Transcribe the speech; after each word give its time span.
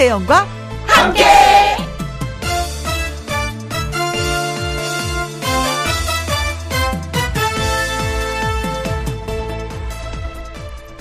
김혜영과 0.00 0.46
함께. 0.86 1.24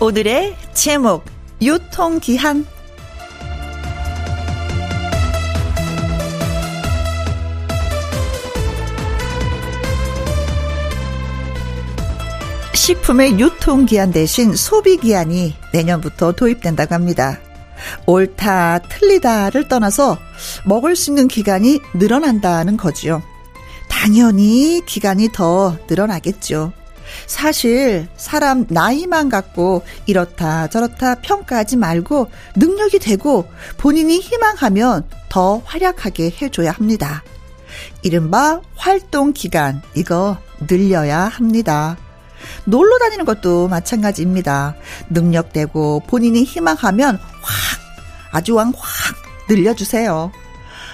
오늘의 0.02 0.54
제목 0.74 1.24
유통기한 1.62 2.66
식품의 12.74 13.40
유통기한 13.40 14.12
대신 14.12 14.54
소비기한이 14.54 15.56
내년부터 15.72 16.34
도입된다고 16.34 16.94
합니다. 16.94 17.40
옳다, 18.06 18.80
틀리다를 18.80 19.68
떠나서 19.68 20.18
먹을 20.66 20.96
수 20.96 21.12
있는 21.12 21.28
기간이 21.28 21.80
늘어난다는 21.94 22.78
거지요. 22.78 23.22
당연히 23.88 24.82
기간이 24.86 25.30
더 25.34 25.78
늘어나겠죠. 25.90 26.72
사실 27.26 28.08
사람 28.16 28.66
나이만 28.70 29.30
갖고 29.30 29.84
이렇다 30.06 30.68
저렇다 30.68 31.16
평가하지 31.16 31.76
말고 31.78 32.30
능력이 32.56 33.00
되고 33.00 33.46
본인이 33.78 34.20
희망하면 34.20 35.08
더 35.28 35.62
활약하게 35.66 36.36
해줘야 36.42 36.72
합니다. 36.72 37.24
이른바 38.04 38.62
활동 38.76 39.34
기간 39.34 39.82
이거 39.96 40.38
늘려야 40.68 41.22
합니다. 41.22 41.98
놀러 42.66 42.98
다니는 43.00 43.26
것도 43.26 43.68
마찬가지입니다. 43.68 44.76
능력되고 45.10 46.04
본인이 46.08 46.44
희망하면 46.44 47.16
확, 47.42 47.80
아주 48.32 48.56
왕 48.56 48.72
확 48.76 49.16
늘려주세요. 49.50 50.32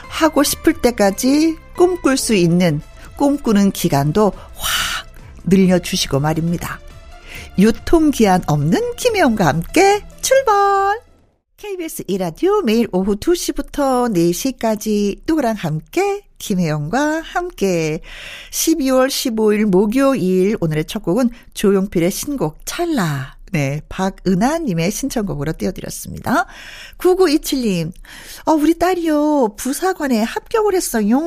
하고 0.10 0.44
싶을 0.44 0.74
때까지 0.74 1.58
꿈꿀 1.76 2.18
수 2.18 2.34
있는 2.36 2.82
꿈꾸는 3.18 3.72
기간도 3.72 4.32
확 4.56 5.08
늘려주시고 5.46 6.20
말입니다. 6.20 6.80
유통기한 7.58 8.44
없는 8.48 8.96
김혜영과 8.96 9.46
함께 9.46 10.04
출발! 10.22 11.00
KBS 11.58 12.04
이라디오 12.08 12.62
매일 12.62 12.88
오후 12.92 13.16
2시부터 13.16 14.14
4시까지 14.14 15.22
누구랑 15.26 15.56
함께 15.56 16.15
김혜영과 16.38 17.22
함께 17.22 18.02
12월 18.52 19.08
15일 19.08 19.66
목요일 19.66 20.58
오늘의 20.60 20.86
첫 20.86 21.04
곡은 21.04 21.30
조용필의 21.54 22.12
신곡 22.12 22.60
찰나 22.66 23.35
네, 23.56 23.80
박은하님의 23.88 24.92
신청곡으로 24.92 25.54
띄워드렸습니다. 25.54 26.46
9927님, 26.98 27.94
어, 28.46 28.52
우리 28.52 28.78
딸이요, 28.78 29.56
부사관에 29.56 30.22
합격을 30.24 30.76
했어요. 30.76 31.22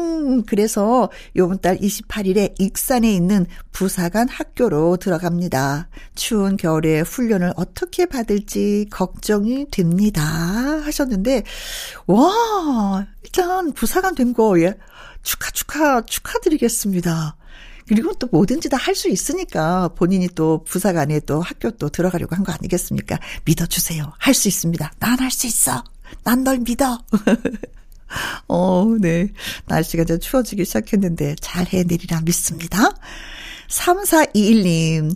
그래서 0.46 1.08
요번 1.36 1.58
달 1.58 1.78
28일에 1.78 2.54
익산에 2.60 3.10
있는 3.10 3.46
부사관 3.72 4.28
학교로 4.28 4.98
들어갑니다. 4.98 5.88
추운 6.16 6.58
겨울에 6.58 7.00
훈련을 7.00 7.54
어떻게 7.56 8.04
받을지 8.04 8.84
걱정이 8.90 9.70
됩니다. 9.70 10.22
하셨는데, 10.22 11.44
와, 12.08 13.06
일단 13.24 13.72
부사관 13.72 14.14
된 14.14 14.34
거, 14.34 14.60
예. 14.60 14.74
축하, 15.22 15.50
축하, 15.50 16.02
축하드리겠습니다. 16.02 17.38
그리고 17.89 18.12
또 18.14 18.28
뭐든지 18.31 18.69
다 18.69 18.77
할 18.77 18.94
수 18.94 19.08
있으니까 19.08 19.89
본인이 19.97 20.29
또 20.35 20.62
부사관에 20.64 21.20
또 21.20 21.40
학교 21.40 21.70
또 21.73 21.89
들어가려고 21.89 22.35
한 22.36 22.45
거 22.45 22.52
아니겠습니까? 22.52 23.18
믿어주세요. 23.45 24.12
할 24.18 24.35
수 24.35 24.48
있습니다. 24.48 24.92
난 25.01 25.18
할 25.20 25.30
수 25.30 25.46
있어. 25.46 25.83
난 26.24 26.45
널 26.45 26.58
믿어. 26.58 26.98
어, 28.48 28.85
네. 29.01 29.29
날씨가 29.67 30.05
이제 30.05 30.18
추워지기 30.18 30.64
시작했는데 30.64 31.36
잘 31.40 31.67
해내리라 31.67 32.23
믿습니다. 32.23 32.90
3421님, 33.68 35.14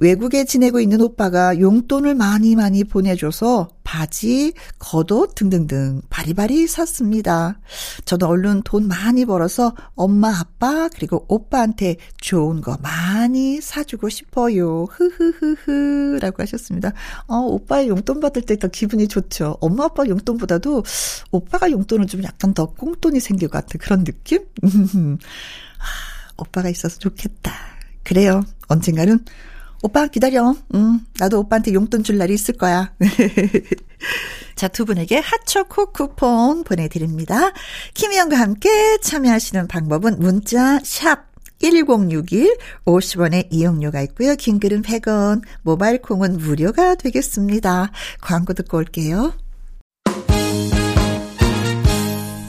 외국에 0.00 0.44
지내고 0.44 0.78
있는 0.78 1.00
오빠가 1.00 1.58
용돈을 1.58 2.14
많이 2.14 2.54
많이 2.54 2.84
보내줘서 2.84 3.68
바지, 3.82 4.52
겉옷 4.78 5.34
등등등 5.34 6.02
바리바리 6.10 6.66
샀습니다. 6.68 7.58
저도 8.04 8.28
얼른 8.28 8.62
돈 8.62 8.86
많이 8.86 9.24
벌어서 9.24 9.74
엄마, 9.96 10.38
아빠, 10.38 10.88
그리고 10.94 11.24
오빠한테 11.28 11.96
좋은 12.18 12.60
거 12.60 12.76
많이 12.82 13.60
사주고 13.60 14.08
싶어요. 14.10 14.84
흐흐흐흐. 14.84 16.18
라고 16.20 16.42
하셨습니다. 16.42 16.92
어, 17.26 17.38
오빠의 17.38 17.88
용돈 17.88 18.20
받을 18.20 18.42
때 18.42 18.56
더 18.58 18.68
기분이 18.68 19.06
좋죠. 19.08 19.56
엄마, 19.60 19.84
아빠 19.84 20.04
용돈보다도 20.06 20.82
오빠가 21.30 21.70
용돈은 21.70 22.08
좀 22.08 22.22
약간 22.24 22.52
더 22.54 22.66
꽁돈이 22.66 23.20
생길 23.20 23.48
것 23.48 23.58
같은 23.58 23.78
그런 23.80 24.04
느낌? 24.04 24.44
오빠가 26.36 26.68
있어서 26.68 26.98
좋겠다. 26.98 27.77
그래요. 28.08 28.42
언젠가는 28.68 29.22
오빠 29.82 30.06
기다려. 30.06 30.56
음, 30.74 31.00
나도 31.18 31.40
오빠한테 31.40 31.74
용돈 31.74 32.02
줄 32.02 32.16
날이 32.16 32.32
있을 32.32 32.56
거야. 32.56 32.94
자, 34.56 34.66
두 34.66 34.86
분에게 34.86 35.18
핫초코 35.18 35.92
쿠폰 35.92 36.64
보내드립니다. 36.64 37.52
김희영과 37.92 38.38
함께 38.38 38.96
참여하시는 39.02 39.68
방법은 39.68 40.20
문자 40.20 40.80
샵 40.82 41.28
1061, 41.60 42.56
50원의 42.86 43.48
이용료가 43.50 44.00
있고요. 44.02 44.36
긴 44.36 44.58
글은 44.58 44.80
100원, 44.82 45.42
모바일 45.62 46.00
콩은 46.00 46.38
무료가 46.38 46.94
되겠습니다. 46.94 47.90
광고 48.22 48.54
듣고 48.54 48.78
올게요. 48.78 49.34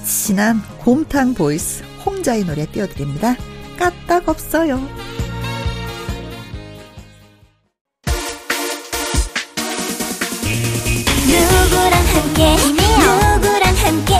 지난 0.06 0.62
곰탕 0.80 1.34
보이스 1.34 1.84
홍자의 2.06 2.46
노래 2.46 2.66
띄워드립니다. 2.66 3.36
까딱 3.78 4.30
없어요. 4.30 4.80
누구랑 11.69 11.94
함께? 11.94 12.56
누구랑 12.56 13.75
함께? 13.75 14.13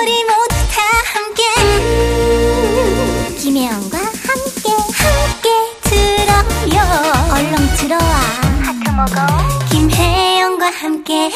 우리 0.00 0.24
모두 0.24 0.54
다 0.70 0.82
함께. 1.12 1.42
음, 1.60 3.36
김혜영과 3.38 3.98
함께 3.98 4.70
함께 5.02 5.48
들어요. 5.82 6.78
얼렁 7.32 7.54
들어와. 7.76 8.02
하트 8.62 8.90
먹어. 8.90 9.26
김혜영과 9.70 10.66
함께. 10.70 11.30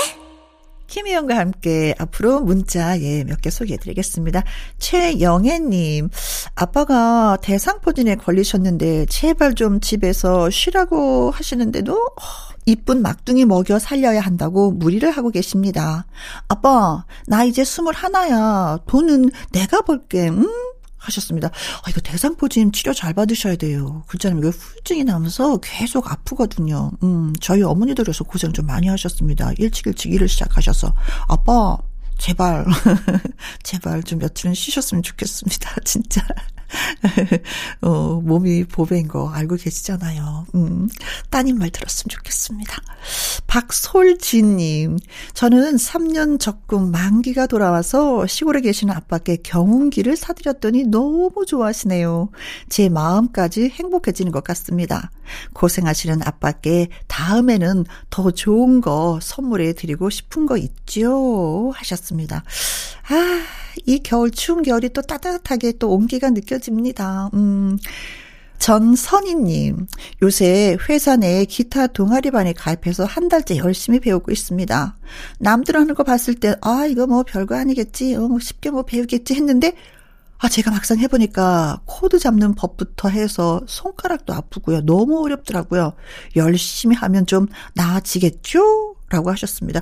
김희영과 0.86 1.36
함께 1.36 1.94
앞으로 1.98 2.40
문자 2.40 2.98
예 3.00 3.22
몇 3.24 3.40
개 3.42 3.50
소개해 3.50 3.76
드리겠습니다. 3.78 4.42
최영애님 4.78 6.08
아빠가 6.54 7.36
대상포진에 7.42 8.14
걸리셨는데 8.16 9.06
제발 9.06 9.54
좀 9.54 9.80
집에서 9.80 10.48
쉬라고 10.48 11.30
하시는데도 11.32 11.92
어, 11.94 12.55
이쁜 12.66 13.00
막둥이 13.00 13.44
먹여 13.44 13.78
살려야 13.78 14.20
한다고 14.20 14.72
무리를 14.72 15.08
하고 15.10 15.30
계십니다. 15.30 16.04
아빠 16.48 17.04
나 17.26 17.44
이제 17.44 17.64
스물 17.64 17.94
하나야 17.94 18.80
돈은 18.86 19.30
내가 19.52 19.82
벌게 19.82 20.28
음? 20.28 20.46
하셨습니다. 20.96 21.48
아, 21.48 21.90
이거 21.90 22.00
대상포진 22.00 22.72
치료 22.72 22.92
잘 22.92 23.14
받으셔야 23.14 23.54
돼요. 23.54 24.02
그렇잖아요. 24.08 24.40
이거 24.40 24.48
후유증이 24.48 25.04
나면서 25.04 25.58
계속 25.58 26.10
아프거든요. 26.10 26.90
음, 27.04 27.32
저희 27.40 27.62
어머니들에서 27.62 28.24
고생 28.24 28.52
좀 28.52 28.66
많이 28.66 28.88
하셨습니다. 28.88 29.52
일찍 29.58 29.86
일찍 29.86 30.12
일을 30.12 30.28
시작하셔서. 30.28 30.92
아빠, 31.28 31.78
제발, 32.18 32.66
제발 33.62 34.02
좀 34.02 34.18
며칠은 34.18 34.54
쉬셨으면 34.54 35.04
좋겠습니다. 35.04 35.76
진짜. 35.84 36.22
어, 37.82 38.20
몸이 38.22 38.64
보배인 38.64 39.08
거 39.08 39.30
알고 39.30 39.56
계시잖아요. 39.56 40.46
음, 40.54 40.88
따님 41.30 41.58
말 41.58 41.70
들었으면 41.70 42.08
좋겠습니다. 42.10 42.82
박솔진님, 43.56 44.98
저는 45.32 45.76
3년 45.76 46.38
적금 46.38 46.90
만기가 46.90 47.46
돌아와서 47.46 48.26
시골에 48.26 48.60
계시는 48.60 48.92
아빠께 48.94 49.38
경운기를 49.42 50.14
사드렸더니 50.14 50.84
너무 50.84 51.46
좋아하시네요. 51.46 52.28
제 52.68 52.90
마음까지 52.90 53.70
행복해지는 53.70 54.30
것 54.30 54.44
같습니다. 54.44 55.10
고생하시는 55.54 56.20
아빠께 56.22 56.88
다음에는 57.06 57.86
더 58.10 58.30
좋은 58.30 58.82
거 58.82 59.18
선물해 59.22 59.72
드리고 59.72 60.10
싶은 60.10 60.44
거 60.44 60.58
있죠? 60.58 61.72
하셨습니다. 61.76 62.44
아, 63.08 63.42
이 63.86 64.00
겨울, 64.00 64.32
추운 64.32 64.62
겨울이 64.64 64.90
또 64.90 65.00
따뜻하게 65.00 65.78
또 65.78 65.94
온기가 65.94 66.28
느껴집니다. 66.28 67.30
음. 67.32 67.78
전선희님, 68.58 69.86
요새 70.22 70.76
회사 70.88 71.16
내 71.16 71.44
기타 71.44 71.86
동아리반에 71.86 72.52
가입해서 72.52 73.04
한 73.04 73.28
달째 73.28 73.56
열심히 73.56 74.00
배우고 74.00 74.32
있습니다. 74.32 74.96
남들 75.38 75.76
하는 75.76 75.94
거 75.94 76.02
봤을 76.02 76.34
때, 76.34 76.56
아, 76.62 76.86
이거 76.86 77.06
뭐 77.06 77.22
별거 77.22 77.54
아니겠지, 77.56 78.14
어, 78.16 78.20
뭐 78.28 78.38
쉽게 78.40 78.70
뭐 78.70 78.82
배우겠지 78.82 79.34
했는데, 79.34 79.74
아, 80.38 80.48
제가 80.48 80.70
막상 80.70 80.98
해보니까 80.98 81.80
코드 81.86 82.18
잡는 82.18 82.54
법부터 82.54 83.08
해서 83.08 83.60
손가락도 83.66 84.34
아프고요. 84.34 84.82
너무 84.82 85.22
어렵더라고요. 85.22 85.94
열심히 86.36 86.94
하면 86.96 87.26
좀 87.26 87.46
나아지겠죠? 87.74 88.96
라고 89.08 89.30
하셨습니다. 89.30 89.80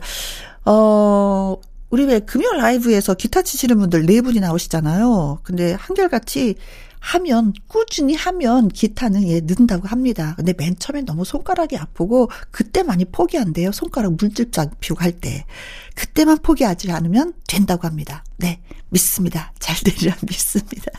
어, 0.65 1.57
우리 1.91 2.05
왜 2.05 2.21
금요 2.21 2.53
라이브에서 2.53 3.15
기타 3.15 3.43
치시는 3.43 3.79
분들 3.79 4.07
네 4.07 4.21
분이 4.21 4.41
나오시잖아요. 4.41 5.41
근데 5.43 5.75
한결같이 5.75 6.57
하면 7.05 7.53
꾸준히 7.67 8.15
하면 8.15 8.69
기타는 8.69 9.29
예 9.29 9.41
는다고 9.41 9.87
합니다. 9.89 10.33
근데 10.37 10.55
맨 10.57 10.75
처음에 10.79 11.03
너무 11.03 11.25
손가락이 11.25 11.77
아프고 11.77 12.31
그때 12.51 12.83
많이 12.83 13.05
포기한대요. 13.05 13.73
손가락 13.73 14.15
물집 14.17 14.53
잡히고 14.53 15.01
할 15.01 15.13
때. 15.13 15.45
그때만 15.95 16.39
포기하지 16.39 16.91
않으면 16.91 17.35
된다고 17.47 17.87
합니다. 17.87 18.25
네. 18.39 18.61
믿습니다. 18.89 19.53
잘 19.59 19.77
되리라 19.77 20.17
믿습니다. 20.27 20.91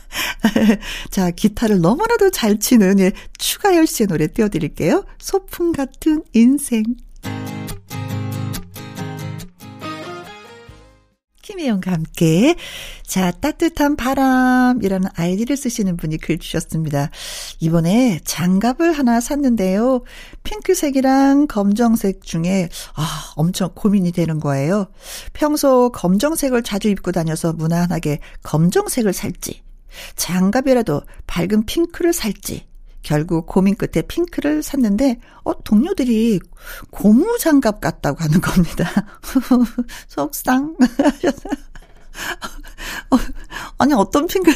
자, 1.10 1.30
기타를 1.30 1.80
너무나도 1.80 2.30
잘 2.30 2.58
치는 2.60 3.00
예, 3.00 3.12
추가열 3.38 3.86
씨의 3.86 4.06
노래 4.06 4.28
띄워드릴게요. 4.28 5.04
소풍 5.18 5.72
같은 5.72 6.22
인생. 6.32 6.84
김혜영과 11.46 11.92
함께. 11.92 12.56
자, 13.04 13.30
따뜻한 13.30 13.94
바람이라는 13.94 15.08
아이디를 15.14 15.56
쓰시는 15.56 15.96
분이 15.96 16.16
글 16.16 16.38
주셨습니다. 16.38 17.10
이번에 17.60 18.18
장갑을 18.24 18.92
하나 18.92 19.20
샀는데요. 19.20 20.02
핑크색이랑 20.42 21.46
검정색 21.46 22.22
중에, 22.22 22.68
아, 22.96 23.32
엄청 23.36 23.70
고민이 23.76 24.10
되는 24.10 24.40
거예요. 24.40 24.88
평소 25.34 25.92
검정색을 25.92 26.64
자주 26.64 26.88
입고 26.88 27.12
다녀서 27.12 27.52
무난하게 27.52 28.18
검정색을 28.42 29.12
살지, 29.12 29.62
장갑이라도 30.16 31.02
밝은 31.28 31.66
핑크를 31.66 32.12
살지, 32.12 32.65
결국 33.06 33.46
고민 33.46 33.76
끝에 33.76 34.02
핑크를 34.02 34.64
샀는데, 34.64 35.20
어, 35.44 35.62
동료들이 35.62 36.40
고무 36.90 37.38
장갑 37.38 37.80
같다고 37.80 38.18
하는 38.24 38.40
겁니다. 38.40 38.90
속상. 40.08 40.74
어, 43.10 43.16
아니, 43.78 43.94
어떤 43.94 44.26
핑크, 44.26 44.50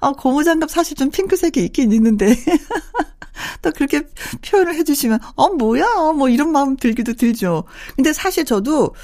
아, 0.00 0.12
고무 0.12 0.44
장갑 0.44 0.70
사실 0.70 0.94
좀 0.94 1.10
핑크색이 1.10 1.64
있긴 1.64 1.90
있는데. 1.92 2.36
또 3.62 3.70
그렇게 3.70 4.02
표현을 4.44 4.74
해주시면, 4.74 5.18
어, 5.36 5.48
뭐야, 5.48 5.86
뭐 6.18 6.28
이런 6.28 6.52
마음 6.52 6.76
들기도 6.76 7.14
들죠. 7.14 7.64
근데 7.96 8.12
사실 8.12 8.44
저도, 8.44 8.94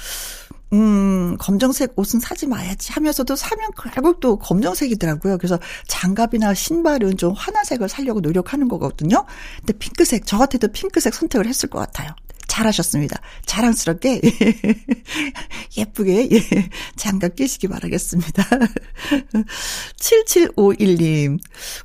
음, 0.73 1.37
검정색 1.39 1.93
옷은 1.95 2.19
사지 2.19 2.47
마야지 2.47 2.91
하면서도 2.91 3.35
사면 3.35 3.69
결국 3.93 4.19
또 4.19 4.37
검정색이더라고요. 4.37 5.37
그래서 5.37 5.59
장갑이나 5.87 6.53
신발은 6.53 7.17
좀 7.17 7.33
환화색을 7.33 7.87
살려고 7.87 8.19
노력하는 8.19 8.67
거거든요. 8.67 9.25
근데 9.59 9.73
핑크색, 9.73 10.25
저 10.25 10.37
같아도 10.37 10.67
핑크색 10.67 11.13
선택을 11.13 11.45
했을 11.47 11.69
것 11.69 11.79
같아요. 11.79 12.15
잘하셨습니다. 12.47 13.19
자랑스럽게 13.45 14.21
예쁘게 15.77 16.29
예, 16.31 16.69
장갑 16.95 17.35
끼시기 17.35 17.67
바라겠습니다. 17.67 18.43
7751님 19.99 21.39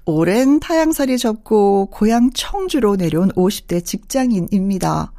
오랜 0.05 0.61
타양살이 0.61 1.19
접고 1.19 1.87
고향 1.87 2.31
청주로 2.33 2.97
내려온 2.97 3.31
50대 3.33 3.85
직장인입니다. 3.85 5.13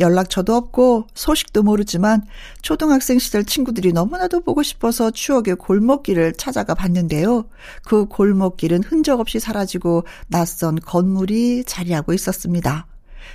연락처도 0.00 0.54
없고 0.54 1.06
소식도 1.14 1.62
모르지만 1.62 2.22
초등학생 2.62 3.18
시절 3.18 3.44
친구들이 3.44 3.92
너무나도 3.92 4.40
보고 4.40 4.62
싶어서 4.62 5.10
추억의 5.10 5.56
골목길을 5.56 6.34
찾아가 6.34 6.74
봤는데요. 6.74 7.48
그 7.84 8.06
골목길은 8.06 8.84
흔적 8.84 9.20
없이 9.20 9.40
사라지고 9.40 10.04
낯선 10.28 10.76
건물이 10.76 11.64
자리하고 11.64 12.12
있었습니다. 12.12 12.86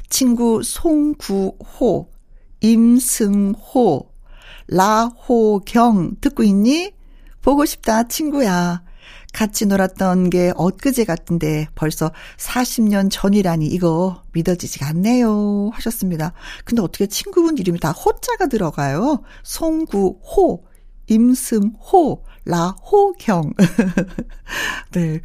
친구 0.10 0.62
송구호, 0.64 2.10
임승호, 2.62 4.10
라호경 4.68 6.16
듣고 6.22 6.44
있니? 6.44 6.94
보고 7.42 7.66
싶다 7.66 8.08
친구야. 8.08 8.84
같이 9.34 9.66
놀았던 9.66 10.30
게 10.30 10.54
엊그제 10.56 11.06
같은데 11.06 11.68
벌써 11.76 12.12
40년 12.38 13.10
전이라니 13.12 13.66
이거 13.66 14.22
믿어지지가 14.32 14.88
않네요. 14.88 15.72
하셨습니다. 15.74 16.34
근데 16.64 16.82
어떻게 16.82 17.08
친구분 17.08 17.58
이름이 17.58 17.80
다 17.80 17.92
호자가 17.92 18.48
들어가요? 18.48 19.24
송구호, 19.42 20.64
임승호, 21.08 22.24
라호경. 22.46 23.54
네. 24.94 25.20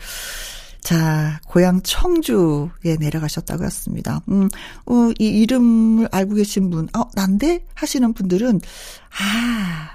자, 0.89 1.39
고향 1.47 1.83
청주에 1.83 2.97
내려가셨다고 2.99 3.63
했습니다. 3.63 4.23
음, 4.31 4.49
어, 4.87 5.11
이 5.19 5.27
이름을 5.27 6.09
알고 6.11 6.37
계신 6.37 6.71
분, 6.71 6.89
어, 6.97 7.03
난데? 7.15 7.67
하시는 7.75 8.15
분들은, 8.15 8.59
아, 9.21 9.91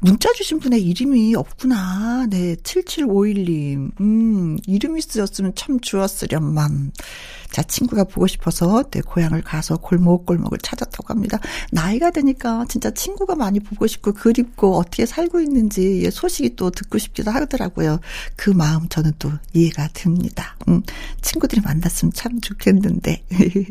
문자 0.00 0.32
주신 0.32 0.58
분의 0.58 0.82
이름이 0.82 1.34
없구나. 1.34 2.28
네, 2.30 2.56
7751님. 2.56 4.00
음, 4.00 4.56
이름이 4.66 5.02
쓰였으면 5.02 5.52
참 5.54 5.78
좋았으련만. 5.80 6.92
자, 7.52 7.62
친구가 7.62 8.04
보고 8.04 8.26
싶어서 8.26 8.82
내 8.90 9.02
고향을 9.02 9.42
가서 9.42 9.76
골목골목을 9.76 10.58
찾았다고 10.62 11.08
합니다. 11.08 11.38
나이가 11.70 12.10
되니까 12.10 12.64
진짜 12.68 12.90
친구가 12.90 13.36
많이 13.36 13.60
보고 13.60 13.86
싶고 13.86 14.14
그립고 14.14 14.78
어떻게 14.78 15.04
살고 15.04 15.40
있는지 15.40 16.10
소식이 16.10 16.56
또 16.56 16.70
듣고 16.70 16.96
싶기도 16.96 17.30
하더라고요. 17.30 18.00
그 18.36 18.50
마음 18.50 18.88
저는 18.88 19.12
또 19.18 19.30
이해가 19.52 19.90
됩니다. 19.92 20.56
음, 20.68 20.82
친구들이 21.20 21.60
만났으면 21.60 22.12
참 22.14 22.40
좋겠는데. 22.40 23.22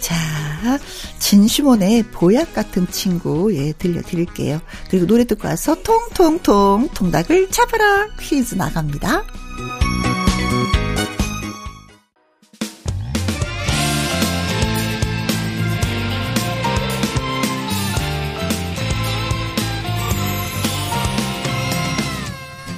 자, 0.00 0.78
진시몬의 1.20 2.02
보약 2.10 2.54
같은 2.54 2.88
친구, 2.90 3.54
예, 3.54 3.72
들려드릴게요. 3.72 4.60
그리고 4.90 5.06
노래 5.06 5.24
듣고 5.24 5.46
와서 5.46 5.80
통통통 5.82 6.88
통닭을 6.92 7.50
잡아라 7.50 8.08
퀴즈 8.18 8.56
나갑니다. 8.56 9.22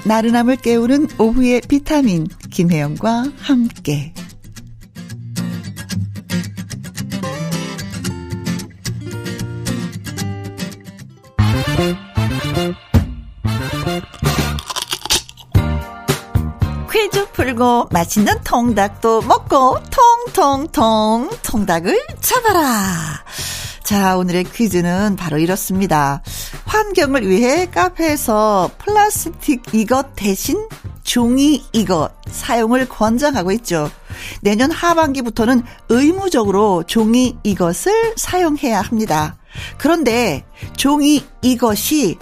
나른함을 0.09 0.57
깨우는 0.57 1.07
오후의 1.19 1.61
비타민 1.69 2.27
김혜영과 2.51 3.25
함께 3.41 4.15
퀴즈 16.91 17.31
풀고 17.33 17.89
맛있는 17.93 18.33
통닭도 18.45 19.21
먹고 19.23 19.77
통통통 20.35 21.29
통닭을 21.43 22.07
잡아라. 22.21 23.23
자, 23.85 24.17
오늘의 24.17 24.45
퀴즈는 24.45 25.17
바로 25.17 25.37
이렇습니다. 25.37 26.23
환경을 26.79 27.29
위해 27.29 27.67
카페에서 27.67 28.71
플라스틱 28.79 29.63
이것 29.73 30.15
대신 30.15 30.69
종이 31.03 31.65
이것 31.73 32.13
사용을 32.31 32.89
권장하고 32.89 33.51
있죠. 33.53 33.91
내년 34.43 34.71
하반기부터는 34.71 35.65
의무적으로 35.89 36.85
종이 36.85 37.37
이것을 37.43 38.15
사용해야 38.17 38.81
합니다. 38.81 39.39
그런데 39.77 40.45
종이 40.77 41.25
이것이 41.43 42.17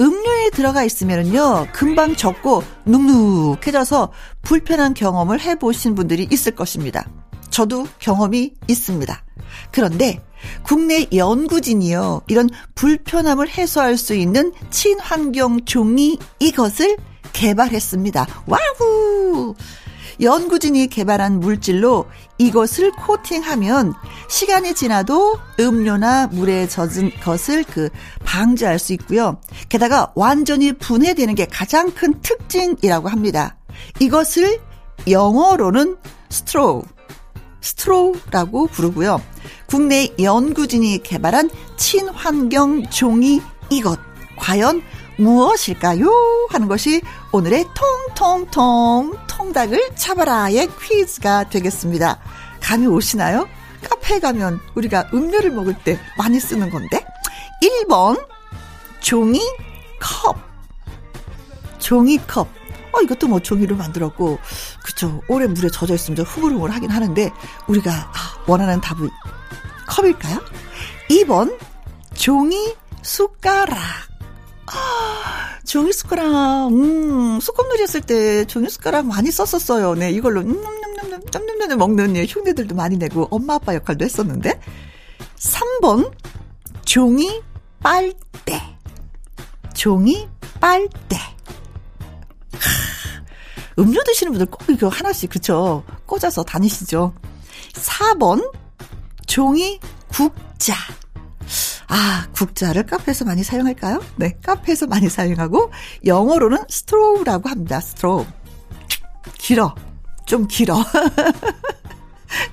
음료에 0.00 0.50
들어가 0.50 0.84
있으면요 0.84 1.66
금방 1.72 2.14
적고 2.14 2.62
눅눅해져서 2.84 4.12
불편한 4.42 4.94
경험을 4.94 5.40
해보신 5.40 5.96
분들이 5.96 6.28
있을 6.30 6.54
것입니다. 6.54 7.08
저도 7.50 7.88
경험이 7.98 8.52
있습니다. 8.68 9.25
그런데 9.70 10.22
국내 10.62 11.06
연구진이요. 11.12 12.22
이런 12.28 12.48
불편함을 12.74 13.48
해소할 13.48 13.96
수 13.96 14.14
있는 14.14 14.52
친환경 14.70 15.64
종이 15.64 16.18
이것을 16.38 16.96
개발했습니다. 17.32 18.26
와우! 18.46 19.54
연구진이 20.20 20.86
개발한 20.88 21.40
물질로 21.40 22.06
이것을 22.38 22.90
코팅하면 22.92 23.92
시간이 24.28 24.74
지나도 24.74 25.38
음료나 25.60 26.28
물에 26.28 26.68
젖은 26.68 27.10
것을 27.22 27.64
그 27.64 27.90
방지할 28.24 28.78
수 28.78 28.92
있고요. 28.94 29.38
게다가 29.68 30.12
완전히 30.14 30.72
분해되는 30.72 31.34
게 31.34 31.46
가장 31.46 31.90
큰 31.92 32.14
특징이라고 32.22 33.08
합니다. 33.08 33.56
이것을 34.00 34.58
영어로는 35.08 35.96
straw, 36.30 36.82
straw라고 37.66 38.68
부르고요. 38.68 39.20
국내 39.66 40.14
연구진이 40.20 41.02
개발한 41.02 41.50
친환경 41.76 42.88
종이 42.88 43.42
이것 43.70 43.98
과연 44.36 44.82
무엇일까요? 45.18 46.06
하는 46.50 46.68
것이 46.68 47.00
오늘의 47.32 47.64
통통통 47.74 49.16
통닭을 49.26 49.96
잡아라의 49.96 50.68
퀴즈가 50.80 51.48
되겠습니다. 51.48 52.20
감이 52.60 52.86
오시나요? 52.86 53.48
카페에 53.82 54.20
가면 54.20 54.60
우리가 54.74 55.10
음료를 55.12 55.50
먹을 55.50 55.74
때 55.84 55.98
많이 56.18 56.38
쓰는 56.38 56.70
건데 56.70 57.04
1번 57.62 58.24
종이 59.00 59.40
컵. 60.00 60.36
종이컵. 61.78 62.48
어, 62.96 63.02
이것도 63.02 63.28
뭐 63.28 63.40
종이로 63.40 63.76
만들었고, 63.76 64.38
그쵸. 64.82 65.20
오래 65.28 65.46
물에 65.46 65.68
젖어 65.68 65.94
있으면 65.94 66.16
좀 66.16 66.24
흐물흐물 66.24 66.70
하긴 66.70 66.90
하는데, 66.90 67.30
우리가 67.66 67.92
아, 67.92 68.44
원하는 68.46 68.80
답은 68.80 69.10
컵일까요? 69.86 70.40
2번, 71.10 71.58
종이 72.14 72.74
숟가락. 73.02 73.76
아, 74.68 75.58
종이 75.64 75.92
숟가락, 75.92 76.72
음, 76.72 77.38
소꿉놀이 77.38 77.82
했을 77.82 78.00
때 78.00 78.46
종이 78.46 78.68
숟가락 78.70 79.06
많이 79.06 79.30
썼었어요. 79.30 79.94
네, 79.94 80.10
이걸로, 80.10 80.40
음, 80.40 80.62
냠냠냠, 80.62 81.20
냠냠냠 81.30 81.78
먹는 81.78 82.16
예, 82.16 82.24
흉내들도 82.26 82.74
많이 82.74 82.96
내고, 82.96 83.28
엄마 83.30 83.54
아빠 83.54 83.74
역할도 83.74 84.04
했었는데. 84.04 84.58
3번, 85.36 86.10
종이 86.86 87.42
빨대. 87.82 88.60
종이 89.74 90.26
빨대. 90.58 91.35
음료 93.78 94.02
드시는 94.04 94.32
분들 94.32 94.46
꼭 94.46 94.64
이거 94.70 94.88
하나씩, 94.88 95.30
그쵸? 95.30 95.84
꽂아서 96.06 96.42
다니시죠. 96.42 97.12
4번, 97.74 98.52
종이 99.26 99.80
국자. 100.08 100.74
아, 101.88 102.26
국자를 102.32 102.84
카페에서 102.86 103.24
많이 103.24 103.42
사용할까요? 103.42 104.02
네, 104.16 104.36
카페에서 104.42 104.86
많이 104.86 105.08
사용하고, 105.08 105.70
영어로는 106.04 106.58
straw라고 106.68 107.48
합니다. 107.48 107.80
straw. 107.80 108.26
길어. 109.38 109.74
좀 110.26 110.48
길어. 110.48 110.76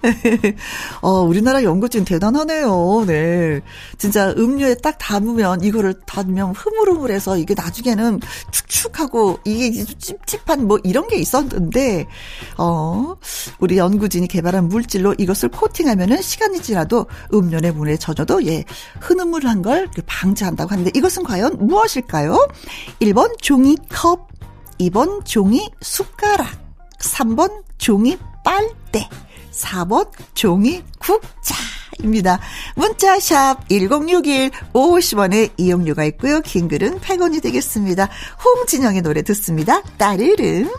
어, 1.01 1.21
우리나라 1.21 1.63
연구진 1.63 2.05
대단하네요. 2.05 3.05
네. 3.07 3.61
진짜 3.97 4.31
음료에 4.37 4.75
딱 4.75 4.97
담으면, 4.97 5.63
이거를 5.63 5.95
담으면 6.05 6.51
흐물흐물해서 6.51 7.37
이게 7.37 7.53
나중에는 7.53 8.19
축축하고 8.51 9.39
이게 9.45 9.83
찝찝한 9.83 10.67
뭐 10.67 10.79
이런 10.83 11.07
게 11.07 11.17
있었는데, 11.17 12.07
어, 12.57 13.15
우리 13.59 13.77
연구진이 13.77 14.27
개발한 14.27 14.67
물질로 14.67 15.13
이것을 15.17 15.49
코팅하면은 15.49 16.21
시간이 16.21 16.61
지나도 16.61 17.05
음료내 17.33 17.71
문에 17.71 17.97
젖어도 17.97 18.45
예, 18.45 18.65
흐느물한 18.99 19.61
걸 19.61 19.89
방지한다고 20.05 20.71
하는데 20.71 20.91
이것은 20.93 21.23
과연 21.23 21.57
무엇일까요? 21.59 22.47
1번 23.01 23.37
종이컵, 23.39 24.27
2번 24.79 25.25
종이 25.25 25.69
숟가락, 25.81 26.47
3번 26.99 27.63
종이 27.77 28.17
빨대. 28.43 29.07
4번 29.53 30.10
종이 30.33 30.83
국자입니다. 31.00 32.39
문자샵 32.75 33.69
1061 33.69 34.51
50원의 34.74 35.51
이용료가 35.57 36.03
있고요. 36.05 36.41
긴 36.41 36.67
글은 36.67 37.00
100원이 37.00 37.41
되겠습니다. 37.41 38.10
홍진영의 38.43 39.01
노래 39.01 39.22
듣습니다. 39.22 39.81
따르릉. 39.98 40.72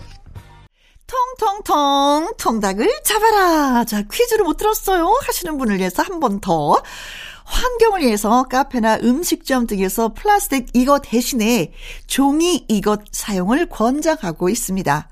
통통통 1.07 2.33
통닭을 2.38 3.00
잡아라. 3.04 3.85
자 3.85 4.02
퀴즈를 4.11 4.45
못 4.45 4.57
들었어요 4.57 5.14
하시는 5.26 5.57
분을 5.59 5.78
위해서 5.78 6.02
한 6.02 6.21
번 6.21 6.40
더. 6.40 6.83
환경을 7.45 8.00
위해서 8.00 8.45
카페나 8.45 9.00
음식점 9.02 9.66
등에서 9.66 10.14
플라스틱 10.14 10.69
이것 10.73 11.02
대신에 11.04 11.73
종이 12.07 12.64
이것 12.69 13.02
사용을 13.12 13.69
권장하고 13.69 14.49
있습니다. 14.49 15.09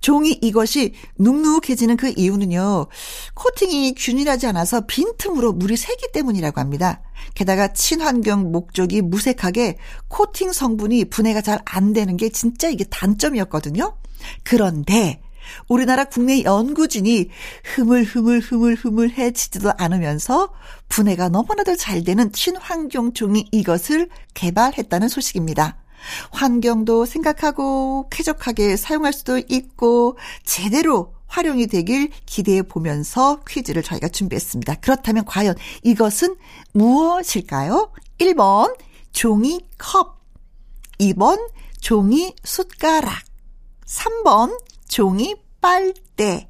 종이 0.00 0.38
이것이 0.42 0.94
눅눅해지는 1.18 1.96
그 1.96 2.12
이유는요, 2.16 2.86
코팅이 3.34 3.94
균일하지 3.96 4.46
않아서 4.48 4.82
빈틈으로 4.86 5.52
물이 5.52 5.76
새기 5.76 6.12
때문이라고 6.12 6.60
합니다. 6.60 7.02
게다가 7.34 7.72
친환경 7.72 8.52
목적이 8.52 9.02
무색하게 9.02 9.78
코팅 10.08 10.52
성분이 10.52 11.06
분해가 11.06 11.40
잘 11.40 11.54
안 11.64 11.92
되는 11.92 12.16
게 12.16 12.28
진짜 12.28 12.68
이게 12.68 12.84
단점이었거든요. 12.84 13.96
그런데 14.42 15.20
우리나라 15.68 16.04
국내 16.04 16.42
연구진이 16.42 17.28
흐물흐물흐물흐물해지지도 17.74 19.72
않으면서 19.76 20.52
분해가 20.88 21.28
너무나도 21.28 21.76
잘 21.76 22.04
되는 22.04 22.32
친환경 22.32 23.12
종이 23.12 23.46
이것을 23.52 24.08
개발했다는 24.34 25.08
소식입니다. 25.08 25.76
환경도 26.30 27.06
생각하고 27.06 28.08
쾌적하게 28.10 28.76
사용할 28.76 29.12
수도 29.12 29.38
있고 29.38 30.16
제대로 30.44 31.14
활용이 31.26 31.66
되길 31.66 32.10
기대해 32.26 32.62
보면서 32.62 33.40
퀴즈를 33.48 33.82
저희가 33.82 34.08
준비했습니다. 34.08 34.76
그렇다면 34.76 35.24
과연 35.24 35.56
이것은 35.82 36.36
무엇일까요? 36.72 37.92
1번 38.20 38.76
종이컵 39.12 40.20
2번 41.00 41.50
종이 41.80 42.34
숟가락 42.44 43.24
3번 43.86 44.60
종이 44.88 45.34
빨대 45.60 46.48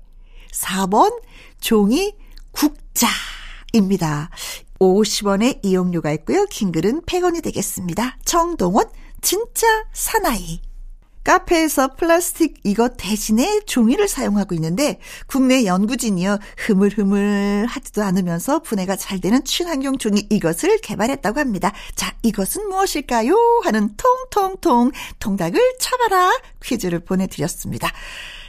4번 0.52 1.20
종이 1.60 2.14
국자입니다. 2.52 4.30
50원의 4.78 5.60
이용료가 5.62 6.12
있고요. 6.12 6.44
킹글은 6.46 7.02
100원이 7.02 7.42
되겠습니다. 7.42 8.18
정동원 8.24 8.86
진짜 9.24 9.66
사나이. 9.94 10.60
카페에서 11.24 11.94
플라스틱 11.94 12.60
이것 12.62 12.98
대신에 12.98 13.60
종이를 13.64 14.06
사용하고 14.06 14.54
있는데 14.56 15.00
국내 15.26 15.64
연구진이요 15.64 16.38
흐물흐물 16.58 17.64
하지도 17.66 18.02
않으면서 18.02 18.58
분해가 18.58 18.96
잘 18.96 19.22
되는 19.22 19.42
친환경 19.42 19.96
종이 19.96 20.26
이것을 20.28 20.76
개발했다고 20.82 21.40
합니다. 21.40 21.72
자 21.94 22.14
이것은 22.22 22.68
무엇일까요? 22.68 23.34
하는 23.64 23.96
통통통 23.96 24.92
통닭을 25.18 25.58
쳐봐라 25.80 26.38
퀴즈를 26.62 26.98
보내드렸습니다. 27.00 27.90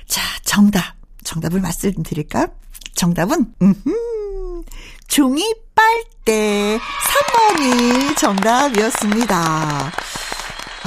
자 0.06 0.22
정답 0.44 0.98
정답을 1.24 1.62
말씀드릴까? 1.62 2.50
정답은 2.96 3.54
음흠, 3.62 4.64
종이 5.08 5.56
빨대 5.74 6.78
3번이 6.78 8.18
정답이었습니다. 8.18 9.94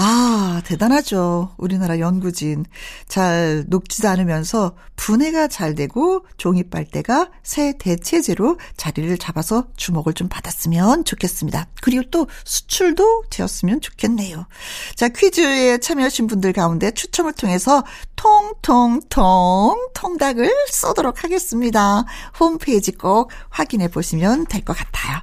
아, 0.01 0.63
대단하죠. 0.65 1.55
우리나라 1.59 1.99
연구진. 1.99 2.65
잘 3.09 3.65
녹지 3.67 4.07
않으면서 4.07 4.77
분해가 4.95 5.49
잘 5.49 5.75
되고 5.75 6.25
종이빨대가 6.37 7.31
새 7.43 7.77
대체제로 7.79 8.59
자리를 8.77 9.19
잡아서 9.19 9.67
주목을 9.77 10.13
좀 10.15 10.29
받았으면 10.29 11.05
좋겠습니다. 11.05 11.67
그리고 11.83 12.05
또 12.13 12.29
수출도 12.45 13.25
되었으면 13.29 13.81
좋겠네요. 13.81 14.47
자, 14.95 15.09
퀴즈에 15.09 15.79
참여하신 15.79 16.29
분들 16.29 16.53
가운데 16.53 16.93
추첨을 16.93 17.33
통해서 17.33 17.83
통통통 18.15 19.89
통닭을 19.95 20.49
쏘도록 20.71 21.25
하겠습니다. 21.25 22.05
홈페이지 22.39 22.93
꼭 22.93 23.33
확인해 23.51 23.89
보시면 23.89 24.47
될 24.47 24.65
것 24.65 24.77
같아요. 24.77 25.23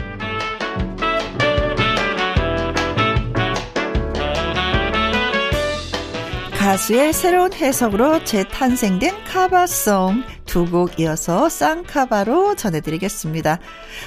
가수의 6.61 7.11
새로운 7.11 7.51
해석으로 7.53 8.23
재탄생된 8.23 9.23
카바송 9.23 10.23
두 10.45 10.69
곡 10.69 10.99
이어서 10.99 11.49
쌍카바로 11.49 12.55
전해드리겠습니다. 12.55 13.57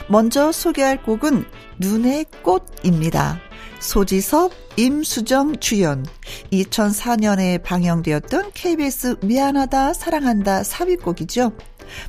먼저 0.09 0.53
소개할 0.53 1.03
곡은 1.03 1.47
눈의 1.81 2.27
꽃입니다. 2.45 3.41
소지섭, 3.81 4.53
임수정 4.77 5.59
주연 5.59 6.07
2004년에 6.53 7.61
방영되었던 7.65 8.53
KBS 8.55 9.17
미안하다 9.25 9.93
사랑한다 9.93 10.63
삽입곡이죠. 10.63 11.51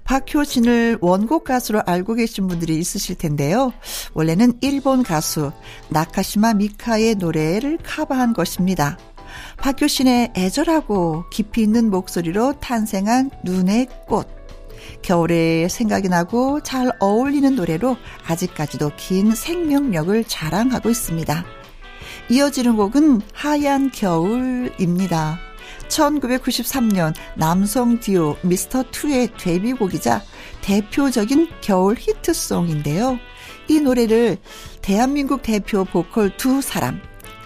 박효신을 0.04 1.00
원곡 1.02 1.46
가수로 1.46 1.82
알고 1.88 2.14
계신 2.14 2.46
분들이 2.46 2.78
있으실 2.78 3.16
텐데요. 3.16 3.74
원래는 4.14 4.60
일본 4.62 5.02
가수 5.02 5.52
나카시마 5.90 6.54
미카의 6.54 7.16
노래를 7.16 7.80
커버한 7.84 8.34
것입니다. 8.34 9.00
박효신의 9.58 10.34
애절하고 10.36 11.26
깊이 11.30 11.62
있는 11.62 11.90
목소리로 11.90 12.60
탄생한 12.60 13.32
눈의 13.44 13.88
꽃. 14.08 14.28
겨울에 15.02 15.68
생각이 15.68 16.10
나고 16.10 16.62
잘 16.62 16.92
어울리는 17.00 17.56
노래로 17.56 17.98
아직까지도 18.28 18.92
긴 18.98 19.34
생명력을 19.34 20.24
자랑하고 20.26 20.90
있습니다. 20.90 21.46
이어지는 22.30 22.76
곡은 22.76 23.22
하얀 23.34 23.92
겨울입니다. 23.92 25.40
1993년 25.88 27.14
남성 27.36 28.00
듀오 28.00 28.38
미스터 28.42 28.84
투의 28.92 29.30
데뷔곡이자 29.38 30.24
대표적인 30.62 31.50
겨울 31.62 31.96
히트송인데요. 31.98 33.20
이 33.68 33.80
노래를 33.80 34.38
대한민국 34.82 35.42
대표 35.42 35.86
보컬 35.86 36.36
두 36.38 36.62
사람, 36.62 37.02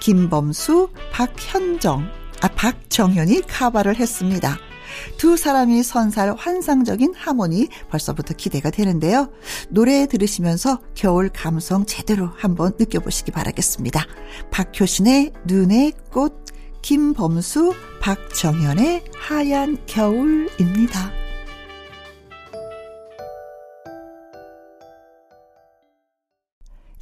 김범수, 0.10 0.90
박현정, 1.12 2.04
아, 2.42 2.48
박정현이 2.48 3.42
카바를 3.42 3.98
했습니다. 3.98 4.58
두 5.20 5.38
사람이 5.38 5.84
선살 5.84 6.34
환상적인 6.36 7.14
하모니 7.14 7.68
벌써부터 7.92 8.34
기대가 8.34 8.72
되는데요. 8.72 9.30
노래 9.70 10.08
들으시면서 10.08 10.82
겨울 10.96 11.30
감성 11.30 11.86
제대로 11.86 12.28
한번 12.36 12.72
느껴보시기 12.80 13.30
바라겠습니다. 13.30 14.04
박효신의 14.50 15.34
눈의 15.46 15.94
꽃, 16.12 16.44
김범수, 16.82 17.76
박정현의 18.02 19.04
하얀 19.16 19.78
겨울입니다. 19.86 21.29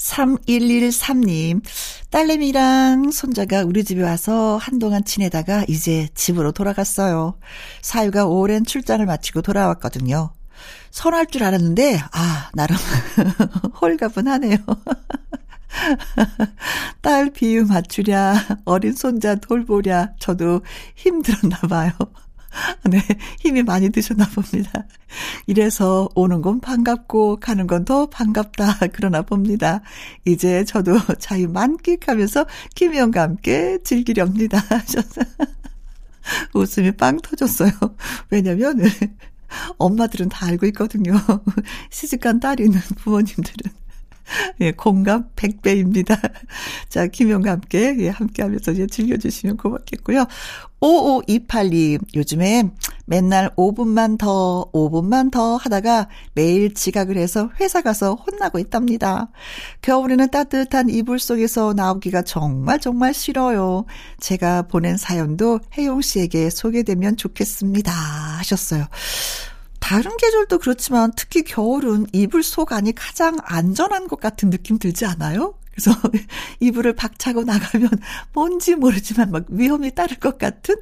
3113님, 0.07 1.61
딸내미랑 2.09 3.11
손자가 3.11 3.63
우리 3.63 3.83
집에 3.83 4.01
와서 4.01 4.57
한동안 4.57 5.03
지내다가 5.03 5.65
이제 5.67 6.07
집으로 6.15 6.51
돌아갔어요. 6.53 7.37
사유가 7.81 8.25
오랜 8.25 8.65
출장을 8.65 9.05
마치고 9.05 9.41
돌아왔거든요. 9.41 10.33
선할 10.91 11.27
줄 11.27 11.43
알았는데, 11.43 11.99
아, 12.11 12.49
나름 12.53 12.77
홀가분하네요. 13.81 14.57
딸 17.01 17.29
비유 17.31 17.65
맞추랴, 17.65 18.61
어린 18.65 18.93
손자 18.93 19.35
돌보랴, 19.35 20.13
저도 20.19 20.61
힘들었나 20.95 21.57
봐요. 21.69 21.91
네, 22.89 23.01
힘이 23.39 23.63
많이 23.63 23.89
드셨나 23.89 24.25
봅니다. 24.29 24.85
이래서 25.47 26.09
오는 26.15 26.41
건 26.41 26.59
반갑고 26.59 27.39
가는 27.39 27.65
건 27.67 27.85
더 27.85 28.07
반갑다 28.07 28.79
그러나 28.93 29.21
봅니다. 29.21 29.81
이제 30.25 30.65
저도 30.65 30.97
자유 31.19 31.47
만끽하면서 31.49 32.45
김희영과 32.75 33.21
함께 33.21 33.77
즐기렵니다 33.83 34.57
하셔서 34.69 35.21
웃음이 36.53 36.91
빵 36.93 37.17
터졌어요. 37.21 37.71
왜냐면 38.29 38.79
엄마들은 39.77 40.29
다 40.29 40.47
알고 40.47 40.65
있거든요. 40.67 41.13
시집간 41.91 42.39
딸이 42.39 42.65
있는 42.65 42.79
부모님들은. 42.97 43.71
예, 44.61 44.71
공감 44.71 45.29
100배입니다. 45.35 46.17
자, 46.89 47.07
김용과 47.07 47.51
함께, 47.51 47.95
예, 47.99 48.09
함께 48.09 48.43
하면서 48.43 48.71
이제 48.71 48.87
즐겨주시면 48.87 49.57
고맙겠고요. 49.57 50.25
5528님, 50.79 51.99
요즘에 52.15 52.69
맨날 53.05 53.49
5분만 53.55 54.17
더, 54.17 54.69
5분만 54.73 55.31
더 55.31 55.55
하다가 55.55 56.07
매일 56.33 56.73
지각을 56.73 57.17
해서 57.17 57.49
회사 57.59 57.81
가서 57.81 58.13
혼나고 58.13 58.59
있답니다. 58.59 59.31
겨울에는 59.81 60.29
따뜻한 60.29 60.89
이불 60.89 61.19
속에서 61.19 61.73
나오기가 61.73 62.21
정말 62.21 62.79
정말 62.79 63.13
싫어요. 63.13 63.85
제가 64.19 64.63
보낸 64.63 64.97
사연도 64.97 65.59
혜용 65.77 66.01
씨에게 66.01 66.49
소개되면 66.49 67.17
좋겠습니다. 67.17 67.91
하셨어요. 67.91 68.85
다른 69.87 70.17
계절도 70.17 70.59
그렇지만 70.59 71.13
특히 71.15 71.43
겨울은 71.43 72.07
이불 72.11 72.43
속 72.43 72.73
안이 72.73 72.91
가장 72.91 73.37
안전한 73.41 74.09
것 74.09 74.19
같은 74.19 74.49
느낌 74.49 74.79
들지 74.79 75.05
않아요? 75.05 75.53
그래서 75.71 75.91
이불을 76.59 76.93
박차고 76.93 77.45
나가면 77.45 77.91
뭔지 78.33 78.75
모르지만 78.75 79.31
막 79.31 79.45
위험이 79.47 79.95
따를 79.95 80.17
것 80.17 80.37
같은? 80.37 80.75